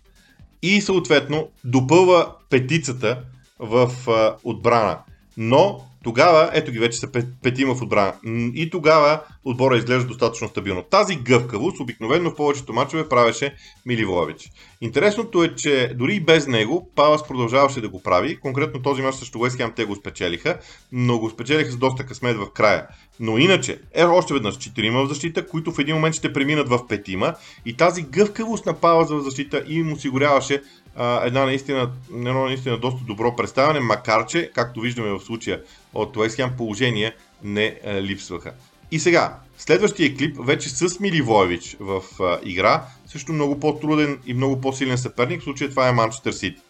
и 0.61 0.81
съответно 0.81 1.49
допълва 1.63 2.35
петицата 2.49 3.23
в 3.59 3.91
а, 4.07 4.35
отбрана. 4.43 4.99
Но 5.37 5.85
тогава, 6.03 6.49
ето 6.53 6.71
ги 6.71 6.79
вече 6.79 6.99
са 6.99 7.07
петима 7.43 7.75
в 7.75 7.81
отбрана. 7.81 8.13
И 8.55 8.69
тогава 8.69 9.21
отбора 9.45 9.77
изглежда 9.77 10.07
достатъчно 10.07 10.47
стабилно. 10.47 10.83
Тази 10.83 11.15
гъвкавост 11.15 11.79
обикновено 11.79 12.29
в 12.29 12.35
повечето 12.35 12.73
мачове 12.73 13.09
правеше 13.09 13.55
Миливоевич. 13.85 14.49
Интересното 14.81 15.43
е, 15.43 15.55
че 15.55 15.93
дори 15.95 16.19
без 16.19 16.47
него 16.47 16.91
Палас 16.95 17.27
продължаваше 17.27 17.81
да 17.81 17.89
го 17.89 18.03
прави. 18.03 18.39
Конкретно 18.39 18.81
този 18.81 19.01
мач 19.01 19.15
срещу 19.15 19.39
Уест 19.39 19.61
те 19.75 19.85
го 19.85 19.95
спечелиха, 19.95 20.59
но 20.91 21.19
го 21.19 21.29
спечелиха 21.29 21.71
с 21.71 21.77
доста 21.77 22.05
късмет 22.05 22.37
в 22.37 22.51
края. 22.53 22.87
Но 23.19 23.37
иначе, 23.37 23.79
е 23.93 24.03
още 24.03 24.33
веднъж 24.33 24.57
четирима 24.57 25.03
в 25.03 25.07
защита, 25.07 25.47
които 25.47 25.71
в 25.71 25.79
един 25.79 25.95
момент 25.95 26.15
ще 26.15 26.33
преминат 26.33 26.69
в 26.69 26.87
петима 26.87 27.35
и 27.65 27.77
тази 27.77 28.01
гъвкавост 28.01 28.65
на 28.65 28.73
Палас 28.73 29.09
в 29.11 29.21
защита 29.21 29.63
им 29.67 29.93
осигуряваше 29.93 30.61
една 30.99 31.45
наистина, 31.45 31.91
едно 32.13 32.45
наистина 32.45 32.77
доста 32.77 33.03
добро 33.03 33.35
представяне, 33.35 33.79
макар 33.79 34.25
че, 34.25 34.51
както 34.55 34.81
виждаме 34.81 35.09
в 35.09 35.19
случая 35.19 35.61
от 35.93 36.17
Уестхем, 36.17 36.51
положения 36.57 37.13
не 37.43 37.79
а, 37.85 38.01
липсваха. 38.01 38.53
И 38.91 38.99
сега, 38.99 39.37
следващия 39.57 40.17
клип, 40.17 40.37
вече 40.39 40.69
с 40.69 40.99
Миливоевич 40.99 41.77
в 41.79 42.03
а, 42.19 42.39
игра, 42.43 42.83
също 43.07 43.33
много 43.33 43.59
по-труден 43.59 44.19
и 44.25 44.33
много 44.33 44.61
по-силен 44.61 44.97
съперник, 44.97 45.41
в 45.41 45.43
случая 45.43 45.69
това 45.69 45.89
е 45.89 45.91
Манчестър 45.91 46.31
Сити. 46.31 46.61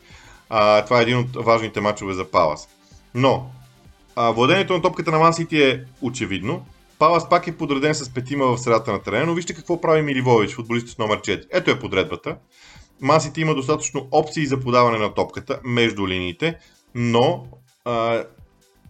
Това 0.86 1.00
е 1.00 1.02
един 1.02 1.18
от 1.18 1.36
важните 1.36 1.82
матчове 1.82 2.14
за 2.14 2.32
Палас. 2.32 2.68
Но, 3.14 3.52
а, 4.16 4.32
владението 4.32 4.74
на 4.74 4.82
топката 4.82 5.12
на 5.12 5.20
Ман 5.20 5.34
Сити 5.34 5.64
е 5.64 5.84
очевидно. 6.02 6.66
Палас 7.00 7.30
пак 7.30 7.48
е 7.48 7.58
подреден 7.58 7.96
с 7.96 8.14
петима 8.14 8.46
в 8.46 8.58
средата 8.58 8.92
на 8.92 9.02
терена, 9.02 9.26
но 9.26 9.34
вижте 9.34 9.54
какво 9.54 9.82
прави 9.82 10.02
Миливоевич, 10.02 10.56
футболист 10.56 10.88
с 10.88 10.98
номер 10.98 11.22
4. 11.22 11.46
Ето 11.52 11.72
е 11.72 11.80
подредбата. 11.80 12.36
Масите 13.02 13.42
има 13.42 13.56
достатъчно 13.56 14.08
опции 14.12 14.46
за 14.46 14.60
подаване 14.60 14.98
на 14.98 15.14
топката 15.14 15.60
между 15.64 16.08
линиите, 16.08 16.58
но 16.96 17.46
а, 17.86 18.24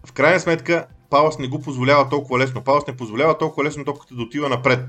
в 0.06 0.12
крайна 0.12 0.40
сметка 0.40 0.86
Палас 1.10 1.38
не 1.38 1.48
го 1.48 1.60
позволява 1.60 2.08
толкова 2.08 2.38
лесно. 2.38 2.64
Палас 2.64 2.86
не 2.86 2.96
позволява 2.96 3.38
толкова 3.38 3.64
лесно 3.64 3.84
топката 3.84 4.14
да 4.14 4.22
отива 4.22 4.48
напред. 4.48 4.80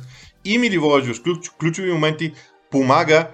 И 0.46 0.58
Миливоевич 0.58 1.18
в 1.18 1.24
ключ, 1.24 1.50
ключови 1.50 1.92
моменти 1.92 2.34
помага 2.72 3.28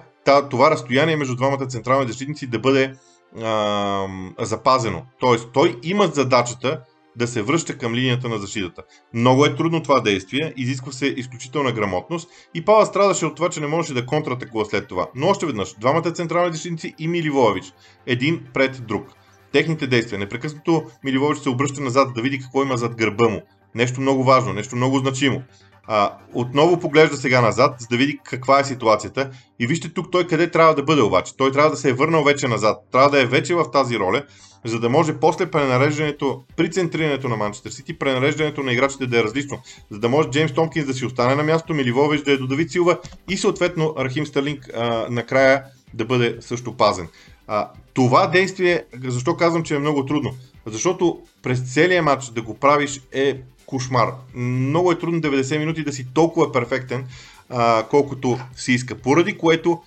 това 0.50 0.70
разстояние 0.70 1.16
между 1.16 1.36
двамата 1.36 1.66
централни 1.66 2.08
защитници 2.08 2.46
да 2.46 2.58
бъде 2.58 2.94
а, 3.42 4.06
запазено. 4.38 5.02
Тоест, 5.20 5.48
той 5.52 5.78
има 5.82 6.06
задачата 6.06 6.80
да 7.16 7.26
се 7.26 7.42
връща 7.42 7.78
към 7.78 7.94
линията 7.94 8.28
на 8.28 8.38
защитата. 8.38 8.82
Много 9.14 9.44
е 9.44 9.56
трудно 9.56 9.82
това 9.82 10.00
действие, 10.00 10.52
изисква 10.56 10.92
се 10.92 11.06
изключителна 11.06 11.72
грамотност 11.72 12.28
и 12.54 12.64
Пала 12.64 12.86
страдаше 12.86 13.26
от 13.26 13.36
това, 13.36 13.48
че 13.48 13.60
не 13.60 13.66
можеше 13.66 13.94
да 13.94 14.06
контратакува 14.06 14.64
след 14.64 14.88
това. 14.88 15.06
Но 15.14 15.28
още 15.28 15.46
веднъж, 15.46 15.74
двамата 15.80 16.12
централни 16.12 16.52
защитници 16.52 16.94
и 16.98 17.08
Миливоевич, 17.08 17.72
един 18.06 18.46
пред 18.54 18.86
друг. 18.86 19.06
Техните 19.52 19.86
действия. 19.86 20.18
Непрекъснато 20.18 20.82
Миливоевич 21.04 21.42
се 21.42 21.48
обръща 21.48 21.80
назад 21.80 22.14
да 22.14 22.22
види 22.22 22.38
какво 22.38 22.62
има 22.62 22.76
зад 22.76 22.96
гърба 22.96 23.28
му. 23.28 23.42
Нещо 23.74 24.00
много 24.00 24.24
важно, 24.24 24.52
нещо 24.52 24.76
много 24.76 24.98
значимо. 24.98 25.42
А, 25.86 26.12
отново 26.34 26.80
поглежда 26.80 27.16
сега 27.16 27.40
назад, 27.40 27.74
за 27.78 27.86
да 27.90 27.96
види 27.96 28.18
каква 28.24 28.60
е 28.60 28.64
ситуацията. 28.64 29.30
И 29.58 29.66
вижте 29.66 29.88
тук 29.88 30.10
той 30.12 30.26
къде 30.26 30.50
трябва 30.50 30.74
да 30.74 30.82
бъде 30.82 31.02
обаче. 31.02 31.36
Той 31.36 31.52
трябва 31.52 31.70
да 31.70 31.76
се 31.76 31.90
е 31.90 31.92
върнал 31.92 32.24
вече 32.24 32.48
назад. 32.48 32.78
Трябва 32.92 33.10
да 33.10 33.22
е 33.22 33.26
вече 33.26 33.54
в 33.54 33.70
тази 33.72 33.98
роля, 33.98 34.22
за 34.64 34.80
да 34.80 34.88
може 34.88 35.18
после 35.18 35.50
пренареждането, 35.50 36.44
при 36.56 36.70
центрирането 36.70 37.28
на 37.28 37.36
Манчестър 37.36 37.70
Сити, 37.70 37.98
пренареждането 37.98 38.62
на 38.62 38.72
играчите 38.72 39.06
да 39.06 39.18
е 39.18 39.24
различно. 39.24 39.58
За 39.90 39.98
да 39.98 40.08
може 40.08 40.28
Джеймс 40.28 40.52
Томкинс 40.52 40.86
да 40.86 40.94
си 40.94 41.06
остане 41.06 41.34
на 41.34 41.42
място, 41.42 41.74
Миливович 41.74 42.22
да 42.22 42.32
е 42.32 42.36
до 42.36 42.46
Давид 42.46 42.70
Силва 42.70 42.98
и 43.28 43.36
съответно 43.36 43.94
Рахим 43.98 44.26
Стърлинг 44.26 44.70
а, 44.74 45.06
накрая 45.10 45.64
да 45.94 46.04
бъде 46.04 46.36
също 46.40 46.76
пазен. 46.76 47.08
А, 47.46 47.70
това 47.94 48.26
действие, 48.26 48.84
защо 49.04 49.36
казвам, 49.36 49.62
че 49.62 49.74
е 49.74 49.78
много 49.78 50.06
трудно? 50.06 50.30
Защото 50.66 51.18
през 51.42 51.74
целия 51.74 52.02
матч 52.02 52.26
да 52.26 52.42
го 52.42 52.54
правиш 52.54 53.00
е 53.12 53.40
кошмар. 53.70 54.08
Много 54.34 54.92
е 54.92 54.98
трудно 54.98 55.20
90 55.20 55.58
минути 55.58 55.84
да 55.84 55.92
си 55.92 56.06
толкова 56.14 56.52
перфектен, 56.52 57.06
а, 57.48 57.86
колкото 57.90 58.38
си 58.56 58.72
иска. 58.72 58.94
Поради 58.94 59.38
което 59.38 59.82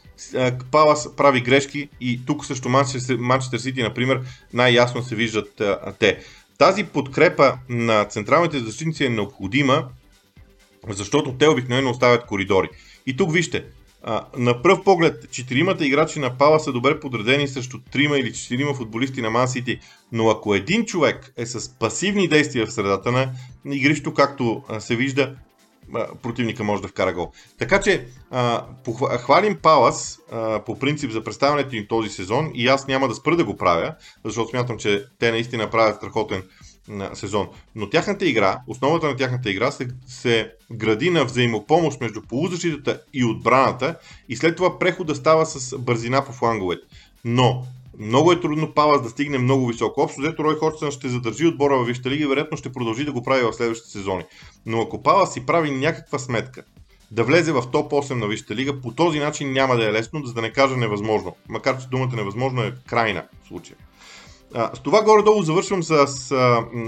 Палас 0.71 1.15
прави 1.15 1.41
грешки 1.41 1.89
и 2.01 2.25
тук 2.25 2.45
също 2.45 2.69
Манчестър 3.19 3.57
Сити, 3.57 3.83
например, 3.83 4.21
най-ясно 4.53 5.03
се 5.03 5.15
виждат 5.15 5.61
а, 5.61 5.93
те. 5.99 6.19
Тази 6.57 6.83
подкрепа 6.83 7.57
на 7.69 8.05
централните 8.05 8.59
защитници 8.59 9.05
е 9.05 9.09
необходима, 9.09 9.87
защото 10.89 11.33
те 11.33 11.47
обикновено 11.47 11.89
оставят 11.89 12.25
коридори. 12.25 12.69
И 13.05 13.17
тук 13.17 13.33
вижте, 13.33 13.63
а, 14.03 14.25
на 14.37 14.61
пръв 14.61 14.83
поглед, 14.83 15.31
четиримата 15.31 15.85
играчи 15.85 16.19
на 16.19 16.37
Пала 16.37 16.59
са 16.59 16.71
добре 16.71 16.99
подредени 16.99 17.47
срещу 17.47 17.79
трима 17.91 18.17
или 18.17 18.33
четирима 18.33 18.73
футболисти 18.73 19.21
на 19.21 19.29
Ман 19.29 19.47
Сити, 19.47 19.79
но 20.11 20.29
ако 20.29 20.55
един 20.55 20.85
човек 20.85 21.33
е 21.37 21.45
с 21.45 21.69
пасивни 21.79 22.27
действия 22.27 22.65
в 22.65 22.73
средата 22.73 23.11
на 23.11 23.31
игрището, 23.65 24.13
както 24.13 24.63
се 24.79 24.95
вижда, 24.95 25.35
противника 26.21 26.63
може 26.63 26.81
да 26.81 26.87
вкара 26.87 27.13
гол. 27.13 27.31
Така 27.59 27.81
че 27.81 28.07
а, 28.31 28.65
хвалим 29.17 29.57
Палас 29.61 30.19
а, 30.31 30.63
по 30.63 30.79
принцип 30.79 31.11
за 31.11 31.23
представянето 31.23 31.75
им 31.75 31.85
този 31.89 32.09
сезон 32.09 32.51
и 32.53 32.67
аз 32.67 32.87
няма 32.87 33.07
да 33.07 33.15
спра 33.15 33.35
да 33.35 33.45
го 33.45 33.57
правя, 33.57 33.95
защото 34.25 34.49
смятам, 34.49 34.77
че 34.77 35.05
те 35.19 35.31
наистина 35.31 35.69
правят 35.69 35.95
страхотен 35.95 36.43
сезон. 37.13 37.47
Но 37.75 37.89
тяхната 37.89 38.25
игра, 38.25 38.59
основата 38.67 39.07
на 39.07 39.15
тяхната 39.15 39.49
игра 39.49 39.71
се, 39.71 39.87
се 40.07 40.51
гради 40.71 41.09
на 41.09 41.25
взаимопомощ 41.25 42.01
между 42.01 42.21
полузащитата 42.21 43.01
и 43.13 43.25
отбраната 43.25 43.95
и 44.29 44.35
след 44.35 44.55
това 44.55 44.79
прехода 44.79 45.15
става 45.15 45.45
с 45.45 45.77
бързина 45.77 46.25
по 46.25 46.31
фланговете. 46.31 46.87
Но 47.25 47.65
много 47.99 48.31
е 48.31 48.39
трудно 48.39 48.73
Палас 48.73 49.01
да 49.01 49.09
стигне 49.09 49.37
много 49.37 49.67
високо. 49.67 50.01
Общо 50.01 50.21
взето 50.21 50.43
Рой 50.43 50.55
Ходжсън 50.55 50.91
ще 50.91 51.09
задържи 51.09 51.47
отбора 51.47 51.77
във 51.77 51.87
Висшата 51.87 52.09
лига 52.09 52.23
и 52.23 52.27
вероятно 52.27 52.57
ще 52.57 52.71
продължи 52.71 53.05
да 53.05 53.11
го 53.11 53.23
прави 53.23 53.43
в 53.43 53.53
следващите 53.53 53.91
сезони. 53.91 54.23
Но 54.65 54.81
ако 54.81 55.03
Палас 55.03 55.33
си 55.33 55.45
прави 55.45 55.71
някаква 55.71 56.19
сметка 56.19 56.63
да 57.11 57.23
влезе 57.23 57.51
в 57.51 57.63
топ 57.71 57.91
8 57.91 58.13
на 58.13 58.27
Висшата 58.27 58.55
лига, 58.55 58.81
по 58.81 58.91
този 58.91 59.19
начин 59.19 59.51
няма 59.51 59.75
да 59.75 59.89
е 59.89 59.91
лесно, 59.91 60.25
за 60.25 60.33
да 60.33 60.41
не 60.41 60.51
кажа 60.51 60.77
невъзможно. 60.77 61.35
Макар 61.49 61.81
че 61.81 61.87
думата 61.87 62.15
невъзможно 62.15 62.63
е 62.63 62.73
крайна 62.87 63.23
в 63.43 63.47
случая. 63.47 63.77
А, 64.55 64.75
с 64.75 64.79
това 64.79 65.01
горе-долу 65.01 65.41
завършвам 65.41 65.83
с 65.83 65.91
а, 65.91 66.35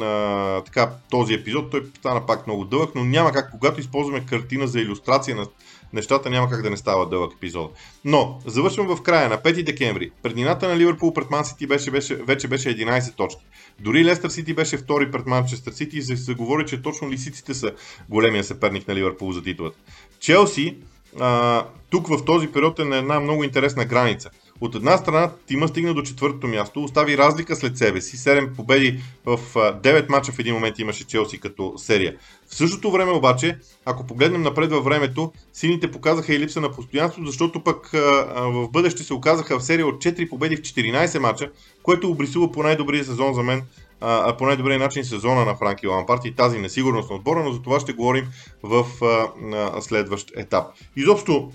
а, 0.05 0.61
така, 0.61 0.89
този 1.09 1.33
епизод. 1.33 1.71
Той 1.71 1.85
стана 1.97 2.25
пак 2.25 2.47
много 2.47 2.65
дълъг, 2.65 2.95
но 2.95 3.03
няма 3.05 3.31
как, 3.31 3.51
когато 3.51 3.79
използваме 3.79 4.25
картина 4.25 4.67
за 4.67 4.79
иллюстрация 4.79 5.35
на 5.35 5.47
нещата, 5.93 6.29
няма 6.29 6.49
как 6.49 6.61
да 6.61 6.69
не 6.69 6.77
става 6.77 7.09
дълъг 7.09 7.33
епизод. 7.33 7.73
Но, 8.05 8.41
завършвам 8.45 8.95
в 8.95 9.01
края 9.01 9.29
на 9.29 9.37
5 9.37 9.63
декември. 9.63 10.11
Преднината 10.23 10.67
на 10.67 10.77
Ливърпул 10.77 11.13
пред 11.13 11.29
Ман 11.29 11.45
Сити 11.45 11.67
беше, 11.67 11.91
беше, 11.91 12.15
вече 12.15 12.47
беше 12.47 12.77
11 12.77 13.15
точки. 13.15 13.45
Дори 13.79 14.05
Лестър 14.05 14.29
Сити 14.29 14.53
беше 14.53 14.77
втори 14.77 15.11
пред 15.11 15.25
Манчестър 15.25 15.71
Сити 15.71 15.97
и 15.97 16.01
се, 16.01 16.17
се 16.17 16.33
говори, 16.33 16.65
че 16.65 16.81
точно 16.81 17.09
лисиците 17.09 17.53
са 17.53 17.71
големия 18.09 18.43
съперник 18.43 18.87
на 18.87 18.95
Ливърпул 18.95 19.31
за 19.31 19.43
титлата. 19.43 19.77
Челси 20.19 20.77
а, 21.19 21.65
тук 21.89 22.07
в 22.07 22.25
този 22.25 22.47
период 22.47 22.79
е 22.79 22.85
на 22.85 22.97
една 22.97 23.19
много 23.19 23.43
интересна 23.43 23.85
граница. 23.85 24.29
От 24.61 24.75
една 24.75 24.97
страна 24.97 25.31
Тима 25.47 25.67
стигна 25.67 25.93
до 25.93 26.01
четвъртото 26.01 26.47
място, 26.47 26.83
остави 26.83 27.17
разлика 27.17 27.55
след 27.55 27.77
себе 27.77 28.01
си, 28.01 28.17
7 28.17 28.55
победи 28.55 28.99
в 29.25 29.39
9 29.55 30.09
мача 30.09 30.31
в 30.31 30.39
един 30.39 30.53
момент 30.53 30.79
имаше 30.79 31.07
Челси 31.07 31.39
като 31.39 31.73
серия. 31.77 32.15
В 32.47 32.55
същото 32.55 32.91
време 32.91 33.11
обаче, 33.11 33.57
ако 33.85 34.07
погледнем 34.07 34.41
напред 34.41 34.71
във 34.71 34.83
времето, 34.83 35.31
сините 35.53 35.91
показаха 35.91 36.33
и 36.33 36.39
липса 36.39 36.61
на 36.61 36.71
постоянство, 36.71 37.25
защото 37.25 37.63
пък 37.63 37.89
в 38.35 38.69
бъдеще 38.71 39.03
се 39.03 39.13
оказаха 39.13 39.59
в 39.59 39.63
серия 39.63 39.87
от 39.87 39.95
4 39.95 40.29
победи 40.29 40.57
в 40.57 40.61
14 40.61 41.19
мача, 41.19 41.51
което 41.83 42.09
обрисува 42.09 42.51
по 42.51 42.63
най-добрия 42.63 43.05
сезон 43.05 43.33
за 43.33 43.43
мен 43.43 43.63
а, 44.01 44.37
по 44.37 44.45
най-добрия 44.45 44.79
начин 44.79 45.03
сезона 45.03 45.45
на 45.45 45.55
Франки 45.55 45.87
Лампарт 45.87 46.25
и 46.25 46.35
тази 46.35 46.59
несигурност 46.59 47.09
на 47.09 47.15
отбора, 47.15 47.43
но 47.43 47.51
за 47.51 47.61
това 47.61 47.79
ще 47.79 47.93
говорим 47.93 48.27
в 48.63 48.85
а, 49.03 49.81
следващ 49.81 50.31
етап. 50.35 50.65
Изобщо 50.95 51.51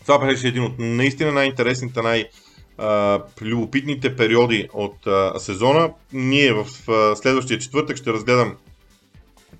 това 0.00 0.18
беше 0.18 0.48
един 0.48 0.62
от 0.62 0.72
наистина 0.78 1.32
най-интересните, 1.32 2.02
най-любопитните 2.02 4.16
периоди 4.16 4.68
от 4.72 5.06
а, 5.06 5.38
сезона. 5.38 5.90
Ние 6.12 6.52
в 6.52 6.66
а, 6.88 7.16
следващия 7.16 7.58
четвъртък 7.58 7.96
ще 7.96 8.12
разгледам 8.12 8.56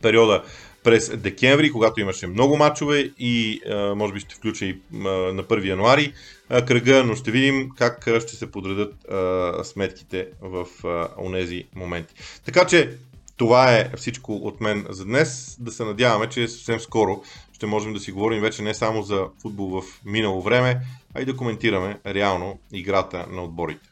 периода 0.03 0.43
през 0.85 1.17
декември, 1.17 1.73
когато 1.73 2.01
имаше 2.01 2.27
много 2.27 2.57
матчове 2.57 3.11
и 3.19 3.61
а, 3.71 3.95
може 3.95 4.13
би 4.13 4.21
ще 4.21 4.35
включа 4.35 4.65
и 4.65 4.81
а, 4.95 4.99
на 5.09 5.45
1 5.45 5.69
януари 5.69 6.13
а, 6.49 6.65
кръга, 6.65 7.05
но 7.05 7.15
ще 7.15 7.31
видим 7.31 7.71
как 7.77 8.09
ще 8.21 8.37
се 8.37 8.51
подредат 8.51 8.95
а, 9.11 9.65
сметките 9.65 10.29
в 10.41 10.67
а, 10.85 11.09
онези 11.19 11.65
моменти. 11.75 12.15
Така 12.45 12.67
че 12.67 12.97
това 13.37 13.77
е 13.77 13.91
всичко 13.97 14.37
от 14.37 14.61
мен 14.61 14.87
за 14.89 15.05
днес. 15.05 15.57
Да 15.61 15.73
се 15.73 15.85
надяваме, 15.85 16.29
че 16.29 16.49
съвсем 16.49 16.81
скоро 16.81 17.23
ще 17.61 17.67
можем 17.67 17.93
да 17.93 18.01
си 18.01 18.13
говорим 18.13 18.41
вече 18.41 18.63
не 18.63 18.75
само 18.75 19.03
за 19.03 19.27
футбол 19.43 19.81
в 19.81 19.85
минало 20.05 20.43
време, 20.43 20.81
а 21.15 21.21
и 21.21 21.25
да 21.25 21.37
коментираме 21.37 21.99
реално 22.07 22.59
играта 22.73 23.27
на 23.31 23.43
отборите. 23.43 23.89